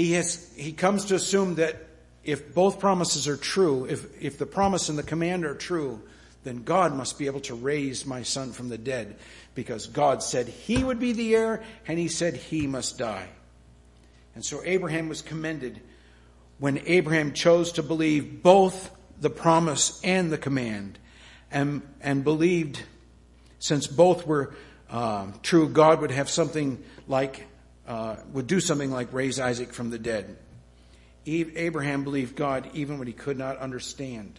He 0.00 0.12
has, 0.12 0.50
he 0.56 0.72
comes 0.72 1.04
to 1.06 1.14
assume 1.14 1.56
that 1.56 1.76
if 2.24 2.54
both 2.54 2.80
promises 2.80 3.28
are 3.28 3.36
true, 3.36 3.84
if, 3.84 4.06
if 4.22 4.38
the 4.38 4.46
promise 4.46 4.88
and 4.88 4.98
the 4.98 5.02
command 5.02 5.44
are 5.44 5.54
true, 5.54 6.00
then 6.42 6.62
God 6.62 6.94
must 6.94 7.18
be 7.18 7.26
able 7.26 7.40
to 7.40 7.54
raise 7.54 8.06
my 8.06 8.22
son 8.22 8.52
from 8.52 8.70
the 8.70 8.78
dead 8.78 9.16
because 9.54 9.88
God 9.88 10.22
said 10.22 10.48
he 10.48 10.82
would 10.82 10.98
be 10.98 11.12
the 11.12 11.36
heir 11.36 11.62
and 11.86 11.98
he 11.98 12.08
said 12.08 12.34
he 12.34 12.66
must 12.66 12.96
die. 12.96 13.28
And 14.34 14.42
so 14.42 14.62
Abraham 14.64 15.10
was 15.10 15.20
commended 15.20 15.82
when 16.58 16.80
Abraham 16.86 17.34
chose 17.34 17.72
to 17.72 17.82
believe 17.82 18.42
both 18.42 18.90
the 19.20 19.28
promise 19.28 20.00
and 20.02 20.32
the 20.32 20.38
command 20.38 20.98
and, 21.50 21.82
and 22.00 22.24
believed 22.24 22.82
since 23.58 23.86
both 23.86 24.26
were 24.26 24.54
uh, 24.88 25.26
true, 25.42 25.68
God 25.68 26.00
would 26.00 26.10
have 26.10 26.30
something 26.30 26.82
like, 27.06 27.46
uh, 27.90 28.14
would 28.32 28.46
do 28.46 28.60
something 28.60 28.92
like 28.92 29.12
raise 29.12 29.40
Isaac 29.40 29.72
from 29.72 29.90
the 29.90 29.98
dead. 29.98 30.36
Abraham 31.26 32.04
believed 32.04 32.36
God 32.36 32.70
even 32.72 32.98
when 32.98 33.08
he 33.08 33.12
could 33.12 33.36
not 33.36 33.58
understand. 33.58 34.38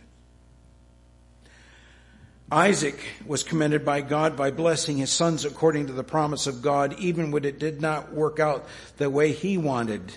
Isaac 2.49 2.97
was 3.25 3.43
commended 3.43 3.83
by 3.83 4.01
God 4.01 4.37
by 4.37 4.51
blessing 4.51 4.97
his 4.97 5.11
sons 5.11 5.43
according 5.43 5.87
to 5.87 5.93
the 5.93 6.03
promise 6.03 6.47
of 6.47 6.61
God, 6.61 6.97
even 6.99 7.31
when 7.31 7.43
it 7.43 7.59
did 7.59 7.81
not 7.81 8.13
work 8.13 8.39
out 8.39 8.65
the 8.95 9.09
way 9.09 9.33
he 9.33 9.57
wanted. 9.57 10.13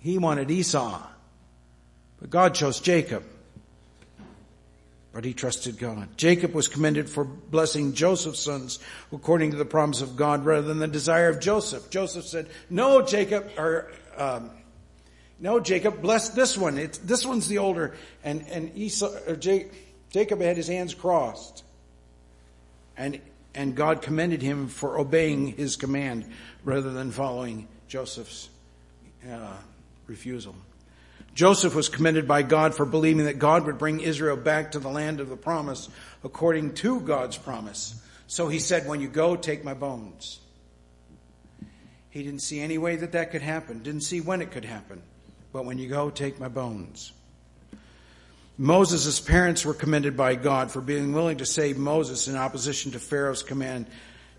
He 0.00 0.18
wanted 0.18 0.50
Esau. 0.50 1.00
But 2.20 2.30
God 2.30 2.56
chose 2.56 2.80
Jacob. 2.80 3.22
But 5.18 5.24
he 5.24 5.34
trusted 5.34 5.78
God. 5.78 6.16
Jacob 6.16 6.54
was 6.54 6.68
commended 6.68 7.10
for 7.10 7.24
blessing 7.24 7.94
Joseph's 7.94 8.38
sons 8.38 8.78
according 9.12 9.50
to 9.50 9.56
the 9.56 9.64
promise 9.64 10.00
of 10.00 10.14
God 10.14 10.44
rather 10.44 10.68
than 10.68 10.78
the 10.78 10.86
desire 10.86 11.28
of 11.28 11.40
Joseph. 11.40 11.90
Joseph 11.90 12.24
said, 12.24 12.46
no, 12.70 13.02
Jacob, 13.02 13.50
or, 13.58 13.90
um, 14.16 14.52
no, 15.40 15.58
Jacob, 15.58 16.02
bless 16.02 16.28
this 16.28 16.56
one. 16.56 16.78
It's, 16.78 16.98
this 16.98 17.26
one's 17.26 17.48
the 17.48 17.58
older. 17.58 17.96
And, 18.22 18.46
and 18.46 18.70
Esau, 18.78 19.10
Jacob 20.10 20.40
had 20.40 20.56
his 20.56 20.68
hands 20.68 20.94
crossed. 20.94 21.64
And, 22.96 23.20
and 23.56 23.74
God 23.74 24.02
commended 24.02 24.40
him 24.40 24.68
for 24.68 25.00
obeying 25.00 25.48
his 25.48 25.74
command 25.74 26.30
rather 26.62 26.92
than 26.92 27.10
following 27.10 27.66
Joseph's 27.88 28.50
uh, 29.28 29.56
refusal. 30.06 30.54
Joseph 31.38 31.76
was 31.76 31.88
commended 31.88 32.26
by 32.26 32.42
God 32.42 32.74
for 32.74 32.84
believing 32.84 33.26
that 33.26 33.38
God 33.38 33.64
would 33.66 33.78
bring 33.78 34.00
Israel 34.00 34.36
back 34.36 34.72
to 34.72 34.80
the 34.80 34.88
land 34.88 35.20
of 35.20 35.28
the 35.28 35.36
promise 35.36 35.88
according 36.24 36.74
to 36.74 36.98
God's 36.98 37.38
promise. 37.38 37.94
So 38.26 38.48
he 38.48 38.58
said, 38.58 38.88
when 38.88 39.00
you 39.00 39.06
go, 39.06 39.36
take 39.36 39.62
my 39.62 39.72
bones. 39.72 40.40
He 42.10 42.24
didn't 42.24 42.40
see 42.40 42.58
any 42.58 42.76
way 42.76 42.96
that 42.96 43.12
that 43.12 43.30
could 43.30 43.42
happen, 43.42 43.84
didn't 43.84 44.00
see 44.00 44.20
when 44.20 44.42
it 44.42 44.50
could 44.50 44.64
happen. 44.64 45.00
But 45.52 45.64
when 45.64 45.78
you 45.78 45.88
go, 45.88 46.10
take 46.10 46.40
my 46.40 46.48
bones. 46.48 47.12
Moses' 48.56 49.20
parents 49.20 49.64
were 49.64 49.74
commended 49.74 50.16
by 50.16 50.34
God 50.34 50.72
for 50.72 50.80
being 50.80 51.12
willing 51.12 51.38
to 51.38 51.46
save 51.46 51.78
Moses 51.78 52.26
in 52.26 52.34
opposition 52.34 52.90
to 52.90 52.98
Pharaoh's 52.98 53.44
command 53.44 53.86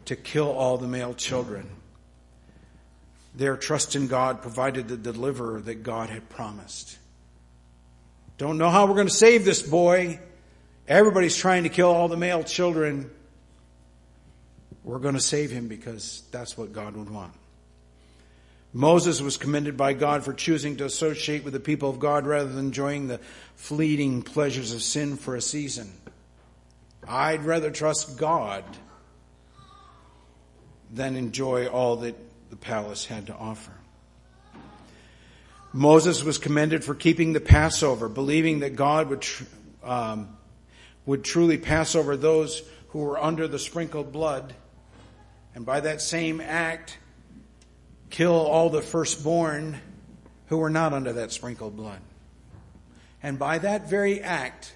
to 0.04 0.18
kill 0.18 0.52
all 0.52 0.78
the 0.78 0.86
male 0.86 1.14
children. 1.14 1.70
Their 3.40 3.56
trust 3.56 3.96
in 3.96 4.08
God 4.08 4.42
provided 4.42 4.90
the 4.90 4.98
deliverer 4.98 5.62
that 5.62 5.82
God 5.82 6.10
had 6.10 6.28
promised. 6.28 6.98
Don't 8.38 8.58
know 8.58 8.70
how 8.70 8.86
we're 8.86 8.96
going 8.96 9.08
to 9.08 9.14
save 9.14 9.46
this 9.46 9.62
boy. 9.62 10.20
Everybody's 10.90 11.38
trying 11.38 11.64
to 11.64 11.70
kill 11.70 11.88
all 11.88 12.10
the 12.10 12.18
male 12.18 12.44
children. 12.44 13.10
We're 14.84 15.00
going 15.00 15.16
to 15.16 15.22
save 15.22 15.52
him 15.52 15.70
because 15.70 16.24
that's 16.32 16.58
what 16.58 16.74
God 16.74 16.98
would 16.98 17.10
want. 17.10 17.32
Moses 18.74 19.22
was 19.22 19.38
commended 19.38 19.78
by 19.78 19.94
God 19.94 20.26
for 20.26 20.34
choosing 20.34 20.76
to 20.76 20.84
associate 20.84 21.46
with 21.46 21.54
the 21.54 21.62
people 21.62 21.90
of 21.90 21.98
God 21.98 22.28
rather 22.28 22.50
than 22.50 22.66
enjoying 22.66 23.08
the 23.08 23.22
fleeting 23.56 24.22
pleasures 24.22 24.74
of 24.74 24.84
sin 24.84 25.16
for 25.16 25.38
a 25.38 25.42
season. 25.42 25.94
I'd 27.08 27.46
rather 27.46 27.72
trust 27.72 28.18
God 28.18 28.66
than 30.92 31.16
enjoy 31.16 31.68
all 31.68 31.96
that 31.98 32.29
the 32.50 32.56
palace 32.56 33.06
had 33.06 33.28
to 33.28 33.36
offer. 33.36 33.72
Moses 35.72 36.24
was 36.24 36.38
commended 36.38 36.84
for 36.84 36.96
keeping 36.96 37.34
the 37.34 37.40
Passover, 37.40 38.10
believing 38.10 38.60
that 38.60 38.76
God 38.76 39.10
would, 39.10 39.22
tr- 39.22 39.44
um, 39.84 40.36
would 41.06 41.24
truly 41.24 41.58
pass 41.58 41.96
over 41.96 42.18
those 42.18 42.64
who 42.90 43.00
were 43.00 43.20
under 43.20 43.48
the 43.48 43.60
sprinkled 43.60 44.12
blood, 44.12 44.54
and 45.54 45.66
by 45.66 45.80
that 45.80 46.02
same 46.02 46.42
act, 46.42 46.98
kill 48.10 48.34
all 48.34 48.70
the 48.70 48.82
firstborn 48.82 49.80
who 50.48 50.58
were 50.58 50.70
not 50.72 50.94
under 50.94 51.14
that 51.14 51.32
sprinkled 51.32 51.76
blood. 51.76 52.00
And 53.22 53.38
by 53.38 53.60
that 53.60 53.88
very 53.90 54.22
act, 54.22 54.74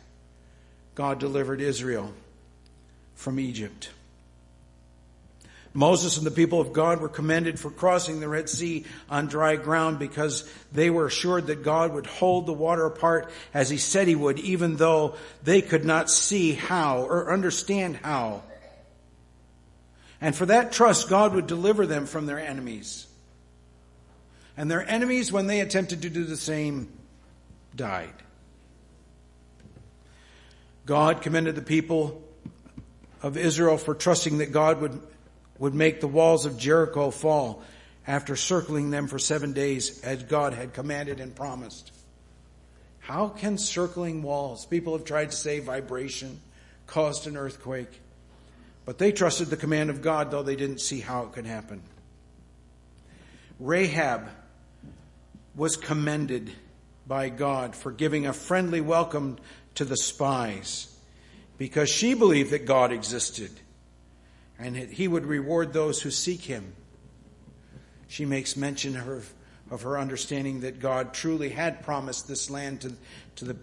God 0.93 1.19
delivered 1.19 1.59
Israel 1.59 2.13
from 3.15 3.39
Egypt. 3.39 3.89
Moses 5.73 6.17
and 6.17 6.25
the 6.25 6.31
people 6.31 6.61
of 6.61 6.71
God 6.71 7.01
were 7.01 7.09
commended 7.09 7.59
for 7.59 7.71
crossing 7.71 8.19
the 8.19 8.27
Red 8.29 8.47
Sea 8.47 8.85
on 9.09 9.27
dry 9.27 9.55
ground 9.55 9.97
because 9.97 10.47
they 10.71 10.89
were 10.89 11.07
assured 11.07 11.47
that 11.47 11.63
God 11.63 11.93
would 11.93 12.05
hold 12.05 12.45
the 12.45 12.53
water 12.53 12.85
apart 12.85 13.31
as 13.53 13.69
he 13.69 13.77
said 13.77 14.07
he 14.07 14.15
would, 14.15 14.39
even 14.39 14.75
though 14.75 15.15
they 15.43 15.61
could 15.61 15.83
not 15.83 16.11
see 16.11 16.53
how 16.53 17.01
or 17.01 17.33
understand 17.33 17.97
how. 17.97 18.43
And 20.21 20.35
for 20.35 20.45
that 20.45 20.71
trust, 20.71 21.09
God 21.09 21.33
would 21.33 21.47
deliver 21.47 21.85
them 21.87 22.05
from 22.05 22.27
their 22.27 22.39
enemies. 22.39 23.07
And 24.55 24.69
their 24.69 24.87
enemies, 24.87 25.31
when 25.31 25.47
they 25.47 25.59
attempted 25.59 26.03
to 26.03 26.09
do 26.09 26.23
the 26.23 26.37
same, 26.37 26.87
died. 27.75 28.13
God 30.85 31.21
commended 31.21 31.55
the 31.55 31.61
people 31.61 32.21
of 33.21 33.37
Israel 33.37 33.77
for 33.77 33.95
trusting 33.95 34.37
that 34.37 34.51
God 34.51 34.81
would, 34.81 35.01
would 35.59 35.73
make 35.73 36.01
the 36.01 36.07
walls 36.07 36.45
of 36.45 36.57
Jericho 36.57 37.11
fall 37.11 37.63
after 38.05 38.35
circling 38.35 38.91
them 38.91 39.07
for 39.07 39.19
seven 39.19 39.53
days 39.53 40.01
as 40.03 40.23
God 40.23 40.53
had 40.53 40.73
commanded 40.73 41.19
and 41.19 41.35
promised. 41.35 41.91
How 42.99 43.29
can 43.29 43.57
circling 43.57 44.23
walls, 44.23 44.65
people 44.65 44.93
have 44.97 45.05
tried 45.05 45.31
to 45.31 45.35
say 45.35 45.59
vibration, 45.59 46.39
caused 46.87 47.27
an 47.27 47.37
earthquake, 47.37 48.01
but 48.85 48.97
they 48.97 49.11
trusted 49.11 49.49
the 49.49 49.57
command 49.57 49.89
of 49.89 50.01
God 50.01 50.31
though 50.31 50.43
they 50.43 50.55
didn't 50.55 50.79
see 50.81 50.99
how 50.99 51.23
it 51.23 51.33
could 51.33 51.45
happen. 51.45 51.81
Rahab 53.59 54.29
was 55.55 55.77
commended 55.77 56.51
by 57.07 57.29
God 57.29 57.75
for 57.75 57.91
giving 57.91 58.25
a 58.25 58.33
friendly 58.33 58.81
welcome 58.81 59.37
to 59.75 59.85
the 59.85 59.97
spies 59.97 60.93
because 61.57 61.89
she 61.89 62.13
believed 62.13 62.51
that 62.51 62.65
God 62.65 62.91
existed 62.91 63.51
and 64.63 64.77
he 64.77 65.09
would 65.09 65.25
reward 65.25 65.73
those 65.73 66.01
who 66.01 66.09
seek 66.09 66.41
him. 66.41 66.73
She 68.07 68.25
makes 68.25 68.55
mention 68.55 68.95
of 68.95 69.03
her, 69.03 69.21
of 69.69 69.81
her 69.81 69.99
understanding 69.99 70.61
that 70.61 70.79
God 70.79 71.13
truly 71.13 71.49
had 71.49 71.83
promised 71.83 72.29
this 72.29 72.49
land 72.49 72.81
to, 72.81 72.93
to 73.37 73.45
the 73.45 73.57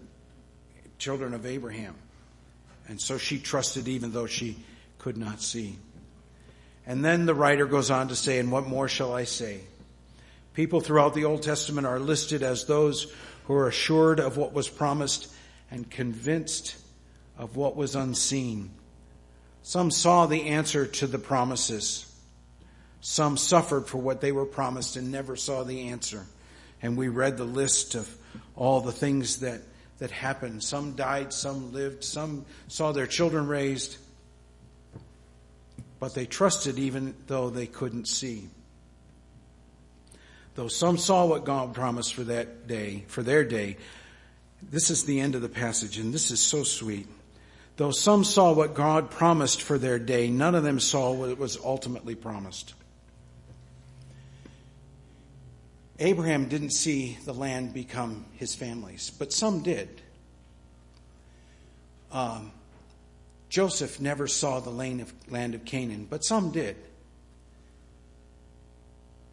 children 0.99 1.33
of 1.33 1.47
Abraham. 1.47 1.95
And 2.87 3.01
so 3.01 3.17
she 3.17 3.39
trusted 3.39 3.87
even 3.87 4.11
though 4.11 4.27
she 4.27 4.57
could 4.99 5.17
not 5.17 5.41
see. 5.41 5.77
And 6.85 7.03
then 7.03 7.25
the 7.25 7.33
writer 7.33 7.65
goes 7.65 7.89
on 7.89 8.09
to 8.09 8.15
say, 8.15 8.37
and 8.37 8.51
what 8.51 8.67
more 8.67 8.87
shall 8.87 9.13
I 9.13 9.23
say? 9.23 9.61
People 10.53 10.81
throughout 10.81 11.15
the 11.15 11.25
Old 11.25 11.41
Testament 11.41 11.87
are 11.87 11.99
listed 11.99 12.43
as 12.43 12.65
those 12.65 13.11
who 13.45 13.55
are 13.55 13.67
assured 13.67 14.19
of 14.19 14.37
what 14.37 14.53
was 14.53 14.67
promised 14.67 15.31
and 15.71 15.89
convinced 15.89 16.75
of 17.39 17.55
what 17.55 17.75
was 17.75 17.95
unseen. 17.95 18.69
Some 19.63 19.91
saw 19.91 20.25
the 20.25 20.47
answer 20.47 20.85
to 20.85 21.07
the 21.07 21.19
promises. 21.19 22.05
Some 23.01 23.37
suffered 23.37 23.87
for 23.87 23.97
what 23.97 24.21
they 24.21 24.31
were 24.31 24.45
promised 24.45 24.95
and 24.95 25.11
never 25.11 25.35
saw 25.35 25.63
the 25.63 25.89
answer. 25.89 26.25
And 26.81 26.97
we 26.97 27.07
read 27.07 27.37
the 27.37 27.43
list 27.43 27.95
of 27.95 28.09
all 28.55 28.81
the 28.81 28.91
things 28.91 29.39
that, 29.39 29.61
that 29.99 30.11
happened. 30.11 30.63
Some 30.63 30.93
died, 30.93 31.33
some 31.33 31.73
lived, 31.73 32.03
some 32.03 32.45
saw 32.67 32.91
their 32.91 33.07
children 33.07 33.47
raised, 33.47 33.97
but 35.99 36.15
they 36.15 36.25
trusted 36.25 36.79
even 36.79 37.15
though 37.27 37.49
they 37.49 37.67
couldn't 37.67 38.07
see. 38.07 38.47
Though 40.55 40.67
some 40.67 40.97
saw 40.97 41.25
what 41.25 41.45
God 41.45 41.73
promised 41.73 42.13
for 42.13 42.23
that 42.25 42.67
day, 42.67 43.05
for 43.07 43.23
their 43.23 43.43
day, 43.43 43.77
this 44.61 44.89
is 44.89 45.05
the 45.05 45.19
end 45.19 45.35
of 45.35 45.41
the 45.41 45.49
passage, 45.49 45.97
and 45.97 46.13
this 46.13 46.29
is 46.29 46.39
so 46.39 46.63
sweet. 46.63 47.07
Though 47.81 47.89
some 47.89 48.23
saw 48.23 48.53
what 48.53 48.75
God 48.75 49.09
promised 49.09 49.63
for 49.63 49.79
their 49.79 49.97
day, 49.97 50.29
none 50.29 50.53
of 50.53 50.61
them 50.61 50.79
saw 50.79 51.13
what 51.13 51.35
was 51.39 51.57
ultimately 51.57 52.13
promised. 52.13 52.75
Abraham 55.97 56.47
didn't 56.47 56.73
see 56.73 57.17
the 57.25 57.33
land 57.33 57.73
become 57.73 58.25
his 58.35 58.53
family's, 58.53 59.09
but 59.09 59.33
some 59.33 59.63
did. 59.63 59.99
Um, 62.11 62.51
Joseph 63.49 63.99
never 63.99 64.27
saw 64.27 64.59
the 64.59 64.69
land 64.69 65.01
of, 65.55 65.65
Canaan, 65.65 66.05
but 66.07 66.23
some 66.23 66.51
did. 66.51 66.75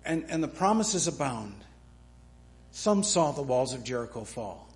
And, 0.06 0.24
and 0.30 0.42
the 0.42 0.48
promises 0.48 1.06
abound. 1.06 1.66
Some 2.70 3.02
saw 3.02 3.30
the 3.30 3.42
walls 3.42 3.74
of 3.74 3.84
Jericho 3.84 4.24
fall. 4.24 4.67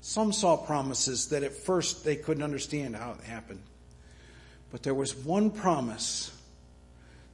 Some 0.00 0.32
saw 0.32 0.56
promises 0.56 1.28
that 1.28 1.42
at 1.42 1.52
first 1.52 2.04
they 2.04 2.16
couldn't 2.16 2.42
understand 2.42 2.96
how 2.96 3.12
it 3.12 3.24
happened. 3.24 3.62
But 4.70 4.82
there 4.82 4.94
was 4.94 5.14
one 5.14 5.50
promise 5.50 6.30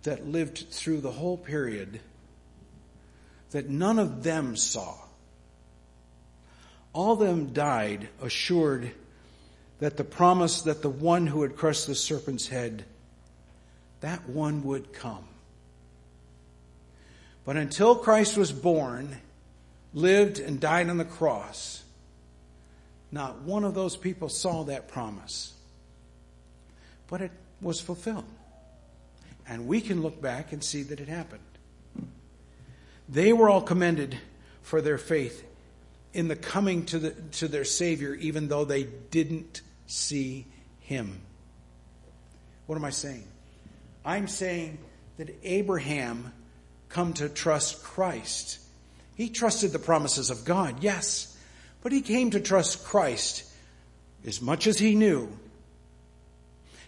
that 0.03 0.27
lived 0.27 0.67
through 0.71 1.01
the 1.01 1.13
whole 1.13 1.37
period 1.37 2.01
that 3.51 3.69
none 3.69 3.99
of 3.99 4.23
them 4.23 4.57
saw. 4.57 4.95
All 6.93 7.13
of 7.13 7.19
them 7.19 7.53
died 7.53 8.09
assured 8.23 8.93
that 9.79 9.97
the 9.97 10.05
promise 10.05 10.63
that 10.63 10.83
the 10.83 10.89
one 10.89 11.27
who 11.27 11.43
had 11.43 11.57
crushed 11.57 11.87
the 11.87 11.95
serpent's 11.95 12.49
head, 12.49 12.85
that 14.01 14.29
one 14.29 14.65
would 14.65 14.93
come. 14.93 15.25
But 17.45 17.57
until 17.57 17.95
Christ 17.97 18.37
was 18.37 18.51
born, 18.51 19.19
lived 19.93 20.39
and 20.39 20.59
died 20.59 20.89
on 20.89 20.97
the 20.97 21.05
cross, 21.05 21.85
not 23.11 23.43
one 23.43 23.65
of 23.65 23.75
those 23.75 23.97
people 23.97 24.29
saw 24.29 24.65
that 24.65 24.89
promise. 24.89 25.55
But 27.09 27.21
it 27.21 27.31
was 27.61 27.81
fulfilled. 27.81 28.25
And 29.49 29.67
we 29.67 29.81
can 29.81 30.03
look 30.03 30.21
back 30.21 30.53
and 30.53 30.63
see 30.63 30.83
that 30.85 31.01
it 31.01 31.09
happened. 31.09 31.43
They 33.09 33.33
were 33.33 33.49
all 33.49 33.63
commended 33.63 34.19
for 34.63 34.81
their 34.81 34.99
faith 34.99 35.45
in 36.13 36.29
the 36.29 36.37
coming 36.37 36.87
to, 36.87 36.99
the, 36.99 37.11
to 37.11 37.47
their 37.47 37.65
Savior, 37.65 38.15
even 38.15 38.49
though 38.49 38.65
they 38.65 38.85
didn't 38.85 39.61
see 39.87 40.47
Him. 40.81 41.21
What 42.67 42.77
am 42.77 42.85
I 42.85 42.91
saying? 42.91 43.25
I'm 44.05 44.27
saying 44.27 44.79
that 45.19 45.37
Abraham 45.45 46.33
come 46.89 47.13
to 47.15 47.29
trust 47.29 47.83
Christ. 47.83 48.59
He 49.15 49.29
trusted 49.29 49.73
the 49.73 49.79
promises 49.79 50.31
of 50.31 50.45
God, 50.45 50.83
yes. 50.83 51.36
But 51.87 51.93
he 51.93 52.01
came 52.01 52.33
to 52.33 52.41
trust 52.41 52.85
Christ 52.85 53.45
as 54.27 54.43
much 54.43 54.67
as 54.67 54.77
he 54.77 54.97
knew 54.97 55.29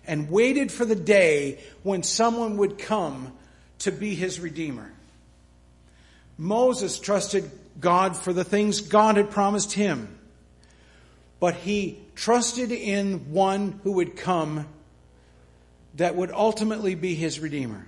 and 0.04 0.28
waited 0.28 0.72
for 0.72 0.84
the 0.84 0.96
day 0.96 1.60
when 1.84 2.02
someone 2.02 2.56
would 2.56 2.78
come 2.78 3.32
to 3.78 3.92
be 3.92 4.16
his 4.16 4.40
redeemer. 4.40 4.90
Moses 6.36 6.98
trusted 6.98 7.48
God 7.78 8.16
for 8.16 8.32
the 8.32 8.42
things 8.42 8.80
God 8.80 9.18
had 9.18 9.30
promised 9.30 9.72
him, 9.72 10.18
but 11.38 11.54
he 11.54 12.00
trusted 12.16 12.72
in 12.72 13.30
one 13.30 13.78
who 13.84 13.92
would 13.92 14.16
come 14.16 14.66
that 15.94 16.16
would 16.16 16.32
ultimately 16.32 16.96
be 16.96 17.14
his 17.14 17.38
redeemer. 17.38 17.86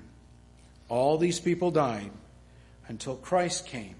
All 0.88 1.18
these 1.18 1.40
people 1.40 1.72
died 1.72 2.12
until 2.86 3.16
Christ 3.16 3.66
came. 3.66 3.96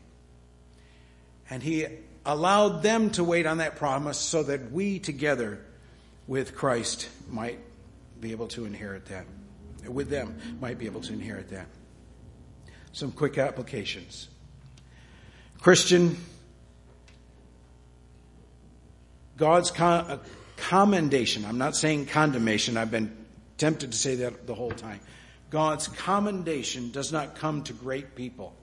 And 1.50 1.61
he 1.61 1.88
allowed 2.25 2.83
them 2.83 3.11
to 3.11 3.25
wait 3.25 3.47
on 3.47 3.59
that 3.59 3.77
promise 3.77 4.18
so 4.18 4.43
that 4.43 4.71
we 4.71 4.99
together 4.99 5.61
with 6.27 6.55
Christ 6.55 7.09
might 7.29 7.59
be 8.21 8.33
able 8.33 8.49
to 8.49 8.64
inherit 8.64 9.07
that. 9.07 9.27
With 9.89 10.11
them 10.11 10.39
might 10.61 10.79
be 10.79 10.87
able 10.87 11.01
to 11.03 11.12
inherit 11.12 11.51
that. 11.51 11.66
Some 12.93 13.12
quick 13.12 13.39
applications. 13.39 14.29
Christian, 15.61 16.16
God's 19.37 19.73
uh, 19.79 20.18
commendation, 20.57 21.45
I'm 21.45 21.59
not 21.59 21.77
saying 21.77 22.07
condemnation, 22.07 22.77
I've 22.77 22.91
been 22.91 23.16
tempted 23.57 23.93
to 23.93 23.99
say 23.99 24.16
that 24.16 24.47
the 24.47 24.55
whole 24.55 24.71
time. 24.71 25.01
God's 25.51 25.89
commendation 25.89 26.91
does 26.91 27.12
not 27.12 27.35
come 27.35 27.62
to 27.64 27.73
great 27.73 28.14
people. 28.14 28.55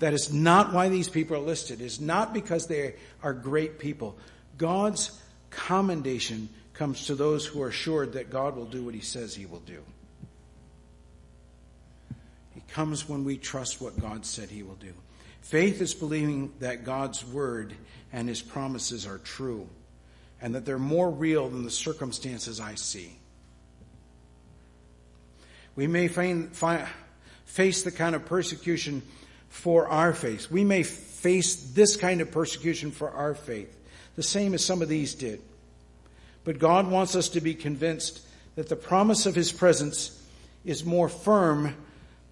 That 0.00 0.14
is 0.14 0.32
not 0.32 0.72
why 0.72 0.88
these 0.88 1.08
people 1.08 1.36
are 1.36 1.40
listed. 1.40 1.80
It 1.80 1.84
is 1.84 2.00
not 2.00 2.34
because 2.34 2.66
they 2.66 2.94
are 3.22 3.32
great 3.32 3.78
people. 3.78 4.18
God's 4.58 5.18
commendation 5.50 6.48
comes 6.72 7.06
to 7.06 7.14
those 7.14 7.46
who 7.46 7.62
are 7.62 7.68
assured 7.68 8.14
that 8.14 8.30
God 8.30 8.56
will 8.56 8.64
do 8.64 8.82
what 8.82 8.94
he 8.94 9.00
says 9.00 9.34
he 9.34 9.46
will 9.46 9.60
do. 9.60 9.82
It 12.56 12.66
comes 12.68 13.08
when 13.08 13.24
we 13.24 13.36
trust 13.36 13.80
what 13.80 14.00
God 14.00 14.24
said 14.24 14.48
he 14.48 14.62
will 14.62 14.76
do. 14.76 14.92
Faith 15.42 15.82
is 15.82 15.92
believing 15.92 16.52
that 16.60 16.84
God's 16.84 17.24
word 17.24 17.74
and 18.12 18.26
his 18.26 18.40
promises 18.40 19.06
are 19.06 19.18
true 19.18 19.68
and 20.40 20.54
that 20.54 20.64
they're 20.64 20.78
more 20.78 21.10
real 21.10 21.48
than 21.48 21.64
the 21.64 21.70
circumstances 21.70 22.58
I 22.58 22.74
see. 22.76 23.18
We 25.76 25.86
may 25.86 26.08
find, 26.08 26.54
find, 26.56 26.86
face 27.44 27.82
the 27.82 27.90
kind 27.92 28.14
of 28.14 28.24
persecution 28.24 29.02
for 29.50 29.88
our 29.88 30.14
faith. 30.14 30.50
We 30.50 30.64
may 30.64 30.82
face 30.82 31.56
this 31.72 31.96
kind 31.96 32.22
of 32.22 32.30
persecution 32.30 32.92
for 32.92 33.10
our 33.10 33.34
faith, 33.34 33.76
the 34.16 34.22
same 34.22 34.54
as 34.54 34.64
some 34.64 34.80
of 34.80 34.88
these 34.88 35.14
did. 35.14 35.42
But 36.44 36.58
God 36.58 36.88
wants 36.90 37.14
us 37.14 37.28
to 37.30 37.42
be 37.42 37.54
convinced 37.54 38.20
that 38.54 38.70
the 38.70 38.76
promise 38.76 39.26
of 39.26 39.34
His 39.34 39.52
presence 39.52 40.16
is 40.64 40.84
more 40.84 41.08
firm 41.08 41.76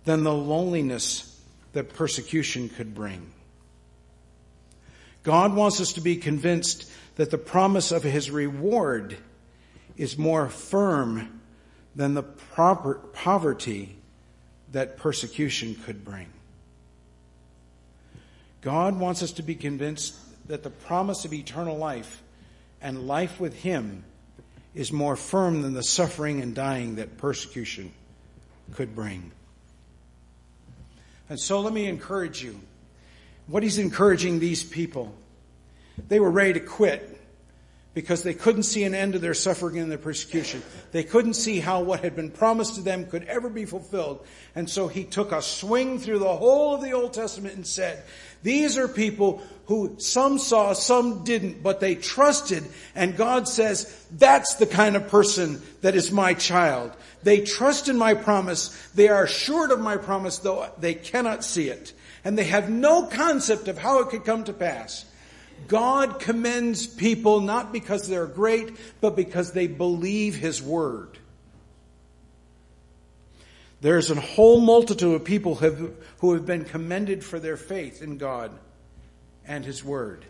than 0.05 0.23
the 0.23 0.33
loneliness 0.33 1.39
that 1.75 1.93
persecution 1.93 2.71
could 2.71 2.95
bring. 2.95 3.31
God 5.23 5.55
wants 5.55 5.81
us 5.81 5.93
to 5.95 6.01
be 6.01 6.17
convinced 6.17 6.91
that 7.17 7.31
the 7.31 7.37
promise 7.37 7.93
of 7.93 8.03
His 8.03 8.31
reward 8.31 9.17
is 9.97 10.17
more 10.17 10.49
firm 10.49 11.41
than 11.95 12.15
the 12.15 12.23
proper 12.23 12.95
poverty 12.95 13.97
that 14.73 14.97
persecution 14.97 15.75
could 15.75 16.05
bring. 16.05 16.29
God 18.61 18.99
wants 18.99 19.23
us 19.23 19.33
to 19.33 19.43
be 19.43 19.55
convinced 19.55 20.15
that 20.49 20.63
the 20.63 20.71
promise 20.71 21.25
of 21.25 21.33
eternal 21.33 21.77
life 21.77 22.23
and 22.81 23.07
life 23.07 23.39
with 23.39 23.55
Him 23.61 24.05
is 24.75 24.93
more 24.93 25.17
firm 25.17 25.63
than 25.63 25.75
the 25.75 25.83
suffering 25.83 26.41
and 26.41 26.55
dying 26.55 26.97
that 26.97 27.19
persecution 27.19 27.93
could 28.75 28.95
bring. 28.95 29.33
And 31.29 31.39
so 31.39 31.61
let 31.61 31.73
me 31.73 31.87
encourage 31.87 32.43
you. 32.43 32.61
What 33.47 33.63
he's 33.63 33.79
encouraging 33.79 34.39
these 34.41 34.63
people, 34.63 35.15
they 36.09 36.21
were 36.21 36.31
ready 36.31 36.55
to 36.55 36.61
quit 36.61 37.19
because 37.95 38.23
they 38.23 38.35
couldn't 38.35 38.63
see 38.63 38.85
an 38.85 38.95
end 38.95 39.15
to 39.15 39.19
their 39.19 39.35
suffering 39.35 39.79
and 39.79 39.91
their 39.91 39.99
persecution. 39.99 40.63
They 40.93 41.03
couldn't 41.03 41.35
see 41.35 41.59
how 41.59 41.81
what 41.81 42.01
had 42.01 42.15
been 42.15 42.31
promised 42.31 42.77
to 42.77 42.83
them 42.83 43.07
could 43.07 43.25
ever 43.25 43.49
be 43.49 43.65
fulfilled. 43.65 44.25
And 44.55 44.71
so 44.71 44.87
he 44.87 45.05
took 45.05 45.33
a 45.33 45.43
swing 45.43 45.99
through 45.99 46.21
the 46.21 46.37
whole 46.37 46.75
of 46.75 46.83
the 46.83 46.93
Old 46.93 47.13
Testament 47.15 47.57
and 47.57 47.67
said, 47.67 48.05
these 48.43 48.79
are 48.79 48.89
people 48.89 49.43
who 49.67 49.97
some 49.99 50.39
saw, 50.39 50.73
some 50.73 51.25
didn't, 51.25 51.63
but 51.63 51.81
they 51.81 51.95
trusted. 51.95 52.65
And 52.95 53.17
God 53.17 53.47
says, 53.47 54.07
that's 54.11 54.55
the 54.55 54.67
kind 54.67 54.97
of 54.97 55.09
person 55.09 55.61
that 55.83 55.95
is 55.95 56.11
my 56.11 56.33
child. 56.35 56.93
They 57.23 57.41
trust 57.41 57.89
in 57.89 57.99
my 57.99 58.15
promise. 58.15 58.69
They 58.95 59.09
are 59.09 59.25
assured 59.25 59.71
of 59.71 59.81
my 59.81 59.99
promise, 59.99 60.39
though 60.39 60.71
they 60.79 60.95
cannot 60.95 61.45
see 61.45 61.69
it. 61.69 61.93
And 62.25 62.39
they 62.39 62.45
have 62.45 62.71
no 62.71 63.07
concept 63.07 63.69
of 63.69 63.77
how 63.77 64.01
it 64.01 64.09
could 64.09 64.25
come 64.25 64.45
to 64.45 64.53
pass. 64.53 65.05
God 65.67 66.21
commends 66.21 66.87
people 66.87 67.41
not 67.41 67.73
because 67.73 68.09
they're 68.09 68.27
great, 68.27 68.75
but 69.01 69.17
because 69.17 69.53
they 69.53 69.67
believe 69.67 70.37
His 70.37 70.63
Word. 70.63 71.18
There's 73.81 74.11
a 74.11 74.21
whole 74.21 74.61
multitude 74.61 75.15
of 75.15 75.25
people 75.25 75.57
have, 75.57 75.93
who 76.19 76.33
have 76.35 76.45
been 76.45 76.65
commended 76.65 77.25
for 77.25 77.39
their 77.39 77.57
faith 77.57 78.03
in 78.03 78.19
God 78.19 78.51
and 79.47 79.65
His 79.65 79.85
Word. 79.85 80.25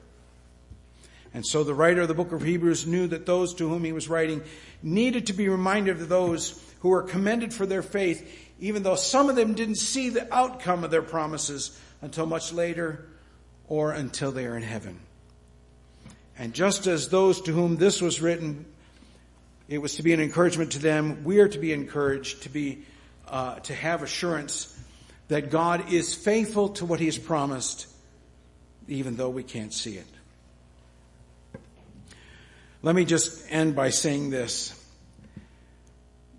And 1.35 1.47
so 1.47 1.63
the 1.65 1.75
writer 1.75 2.03
of 2.03 2.09
the 2.09 2.15
book 2.15 2.33
of 2.33 2.43
Hebrews 2.43 2.87
knew 2.87 3.07
that 3.09 3.27
those 3.27 3.55
to 3.55 3.69
whom 3.69 3.85
he 3.85 3.93
was 3.93 4.09
writing 4.09 4.43
needed 4.83 5.27
to 5.27 5.33
be 5.33 5.49
reminded 5.49 6.01
of 6.01 6.09
those 6.09 6.63
who 6.81 6.89
were 6.89 7.03
commended 7.03 7.53
for 7.53 7.67
their 7.67 7.83
faith, 7.83 8.51
even 8.61 8.83
though 8.83 8.97
some 8.97 9.29
of 9.29 9.37
them 9.37 9.55
didn't 9.55 9.77
see 9.77 10.09
the 10.09 10.33
outcome 10.35 10.85
of 10.85 10.91
their 10.91 11.03
promises 11.03 11.79
until 12.01 12.27
much 12.27 12.53
later 12.53 13.07
or 13.69 13.93
until 13.93 14.33
they 14.33 14.47
are 14.47 14.57
in 14.57 14.63
heaven. 14.63 14.99
And 16.39 16.55
just 16.55 16.87
as 16.87 17.09
those 17.09 17.41
to 17.43 17.53
whom 17.53 17.77
this 17.77 18.01
was 18.01 18.23
written, 18.23 18.65
it 19.69 19.79
was 19.79 19.97
to 19.97 20.03
be 20.03 20.13
an 20.15 20.21
encouragement 20.21 20.73
to 20.73 20.79
them, 20.79 21.25
we 21.25 21.41
are 21.41 21.49
to 21.49 21.59
be 21.59 21.73
encouraged 21.73 22.45
to 22.45 22.49
be, 22.49 22.85
uh, 23.31 23.61
to 23.61 23.75
have 23.75 24.03
assurance 24.03 24.75
that 25.29 25.51
God 25.51 25.93
is 25.93 26.15
faithful 26.15 26.71
to 26.71 26.87
what 26.87 27.01
He 27.01 27.07
has 27.07 27.19
promised, 27.19 27.87
even 28.89 29.17
though 29.17 29.31
we 29.31 29.43
can't 29.43 29.73
see 29.73 29.97
it. 29.97 30.07
Let 32.83 32.95
me 32.95 33.05
just 33.05 33.45
end 33.51 33.75
by 33.75 33.91
saying 33.91 34.31
this. 34.31 34.75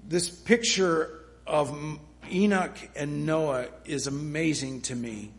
This 0.07 0.29
picture 0.29 1.19
of 1.45 1.99
Enoch 2.31 2.77
and 2.95 3.25
Noah 3.25 3.67
is 3.85 4.07
amazing 4.07 4.81
to 4.83 4.95
me 4.95 5.31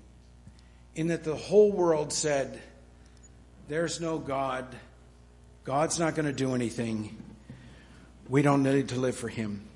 in 0.94 1.08
that 1.08 1.24
the 1.24 1.34
whole 1.34 1.72
world 1.72 2.12
said, 2.12 2.60
there's 3.68 4.00
no 4.00 4.18
God. 4.18 4.66
God's 5.64 5.98
not 5.98 6.14
going 6.14 6.26
to 6.26 6.32
do 6.32 6.54
anything. 6.54 7.16
We 8.28 8.42
don't 8.42 8.62
need 8.62 8.88
to 8.88 8.98
live 8.98 9.16
for 9.16 9.28
Him. 9.28 9.69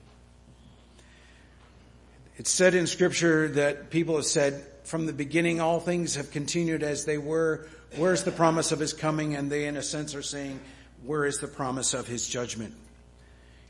It's 2.36 2.50
said 2.50 2.74
in 2.74 2.86
Scripture 2.86 3.48
that 3.48 3.90
people 3.90 4.16
have 4.16 4.24
said, 4.24 4.66
from 4.84 5.06
the 5.06 5.12
beginning, 5.12 5.60
all 5.60 5.80
things 5.80 6.16
have 6.16 6.30
continued 6.30 6.82
as 6.82 7.04
they 7.04 7.16
were. 7.16 7.66
Where's 7.96 8.24
the 8.24 8.32
promise 8.32 8.72
of 8.72 8.78
His 8.78 8.92
coming? 8.92 9.34
And 9.34 9.50
they, 9.50 9.66
in 9.66 9.76
a 9.76 9.82
sense, 9.82 10.14
are 10.14 10.22
saying, 10.22 10.60
where 11.04 11.24
is 11.24 11.38
the 11.38 11.48
promise 11.48 11.94
of 11.94 12.06
His 12.06 12.28
judgment? 12.28 12.74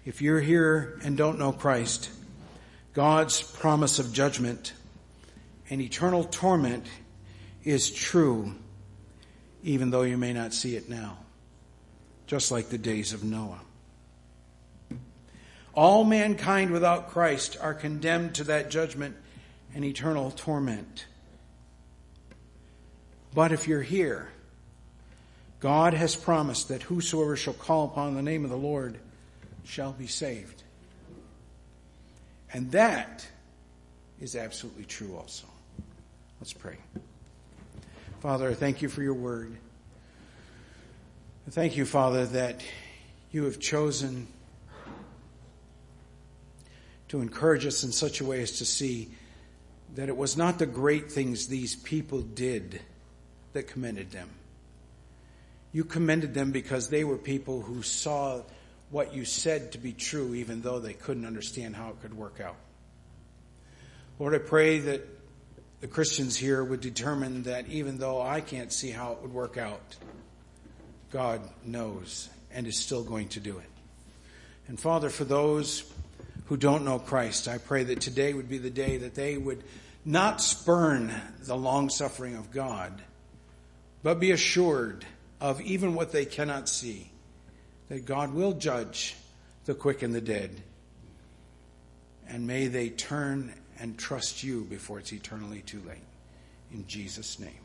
If 0.05 0.23
you're 0.23 0.41
here 0.41 0.99
and 1.05 1.17
don't 1.17 1.39
know 1.39 1.53
Christ, 1.53 2.11
God's 2.95 3.43
promise 3.43 3.99
of 3.99 4.13
judgment 4.13 4.73
and 5.71 5.81
eternal 5.81 6.25
torment 6.25 6.87
is 7.65 7.91
true 7.91 8.55
even 9.65 9.91
though 9.91 10.03
you 10.03 10.19
may 10.19 10.33
not 10.33 10.53
see 10.53 10.77
it 10.77 10.91
now, 10.91 11.17
just 12.27 12.51
like 12.51 12.69
the 12.69 12.79
days 12.79 13.15
of 13.15 13.25
Noah. 13.25 13.61
All 15.75 16.05
mankind 16.05 16.71
without 16.71 17.11
Christ 17.11 17.57
are 17.61 17.75
condemned 17.75 18.37
to 18.37 18.45
that 18.45 18.71
judgment 18.71 19.17
and 19.75 19.85
eternal 19.85 20.31
torment. 20.31 21.07
But 23.35 23.51
if 23.51 23.67
you're 23.67 23.83
here, 23.83 24.29
God 25.59 25.95
has 25.95 26.15
promised 26.15 26.69
that 26.69 26.83
whosoever 26.83 27.37
shall 27.37 27.55
call 27.55 27.87
upon 27.87 28.15
the 28.15 28.23
name 28.23 28.45
of 28.45 28.51
the 28.51 28.57
Lord 28.57 28.99
shall 29.65 29.93
be 29.93 30.07
saved. 30.07 30.63
And 32.53 32.71
that 32.71 33.27
is 34.21 34.37
absolutely 34.37 34.85
true 34.85 35.17
also. 35.17 35.47
Let's 36.41 36.53
pray. 36.53 36.77
Father, 38.21 38.51
I 38.51 38.55
thank 38.55 38.81
you 38.81 38.89
for 38.89 39.03
your 39.03 39.15
word. 39.15 39.57
I 41.49 41.51
thank 41.51 41.77
you, 41.77 41.85
Father, 41.85 42.27
that 42.27 42.63
you 43.33 43.45
have 43.45 43.59
chosen 43.59 44.29
to 47.15 47.21
encourage 47.21 47.65
us 47.65 47.85
in 47.85 47.93
such 47.93 48.21
a 48.21 48.25
way 48.25 48.43
as 48.43 48.59
to 48.59 48.65
see 48.65 49.09
that 49.95 50.09
it 50.09 50.17
was 50.17 50.37
not 50.37 50.59
the 50.59 50.67
great 50.67 51.13
things 51.13 51.47
these 51.47 51.77
people 51.77 52.21
did 52.21 52.81
that 53.53 53.69
commended 53.69 54.11
them. 54.11 54.29
You 55.73 55.85
commended 55.85 56.35
them 56.35 56.51
because 56.51 56.89
they 56.89 57.05
were 57.05 57.17
people 57.17 57.63
who 57.63 57.83
saw 57.83 58.43
what 58.91 59.15
you 59.15 59.25
said 59.25 59.71
to 59.73 59.79
be 59.79 59.93
true, 59.93 60.35
even 60.35 60.61
though 60.61 60.81
they 60.81 60.93
couldn't 60.93 61.25
understand 61.25 61.77
how 61.77 61.91
it 61.91 62.03
could 62.03 62.15
work 62.15 62.41
out. 62.41 62.57
Lord, 64.19 64.35
I 64.35 64.39
pray 64.39 64.81
that 64.81 65.07
the 65.83 65.87
Christians 65.87 66.37
here 66.37 66.65
would 66.65 66.81
determine 66.81 67.45
that 67.45 67.69
even 67.69 67.99
though 67.99 68.21
I 68.21 68.41
can't 68.41 68.73
see 68.73 68.91
how 68.91 69.13
it 69.13 69.23
would 69.23 69.33
work 69.33 69.57
out, 69.57 69.97
God 71.13 71.43
knows 71.65 72.29
and 72.53 72.67
is 72.67 72.77
still 72.77 73.05
going 73.05 73.29
to 73.29 73.41
do 73.41 73.57
it. 73.59 73.71
And 74.67 74.81
Father, 74.81 75.11
for 75.11 75.23
those 75.23 75.94
who 76.47 76.57
don't 76.57 76.85
know 76.85 76.99
Christ, 76.99 77.49
I 77.49 77.59
pray 77.59 77.85
that 77.85 78.01
today 78.01 78.35
would 78.35 78.49
be 78.49 78.59
the 78.59 78.71
day 78.71 78.99
that 78.99 79.15
they 79.15 79.37
would 79.37 79.65
not 80.05 80.41
spurn 80.41 81.13
the 81.41 81.57
long 81.57 81.89
suffering 81.89 82.37
of 82.37 82.51
God, 82.51 83.03
but 84.03 84.21
be 84.21 84.33
assured 84.33 85.07
of 85.41 85.61
even 85.63 85.95
what 85.95 86.13
they 86.13 86.27
cannot 86.27 86.69
see, 86.69 87.11
that 87.89 88.05
God 88.05 88.35
will 88.35 88.53
judge 88.53 89.17
the 89.65 89.75
quick 89.75 90.03
and 90.03 90.15
the 90.15 90.21
dead. 90.21 90.63
And 92.29 92.47
may 92.47 92.67
they 92.67 92.91
turn 92.91 93.55
and 93.79 93.99
trust 93.99 94.43
you 94.43 94.65
before 94.65 94.99
it's 94.99 95.13
eternally 95.13 95.61
too 95.61 95.83
late. 95.87 95.99
In 96.73 96.87
Jesus' 96.87 97.39
name. 97.39 97.64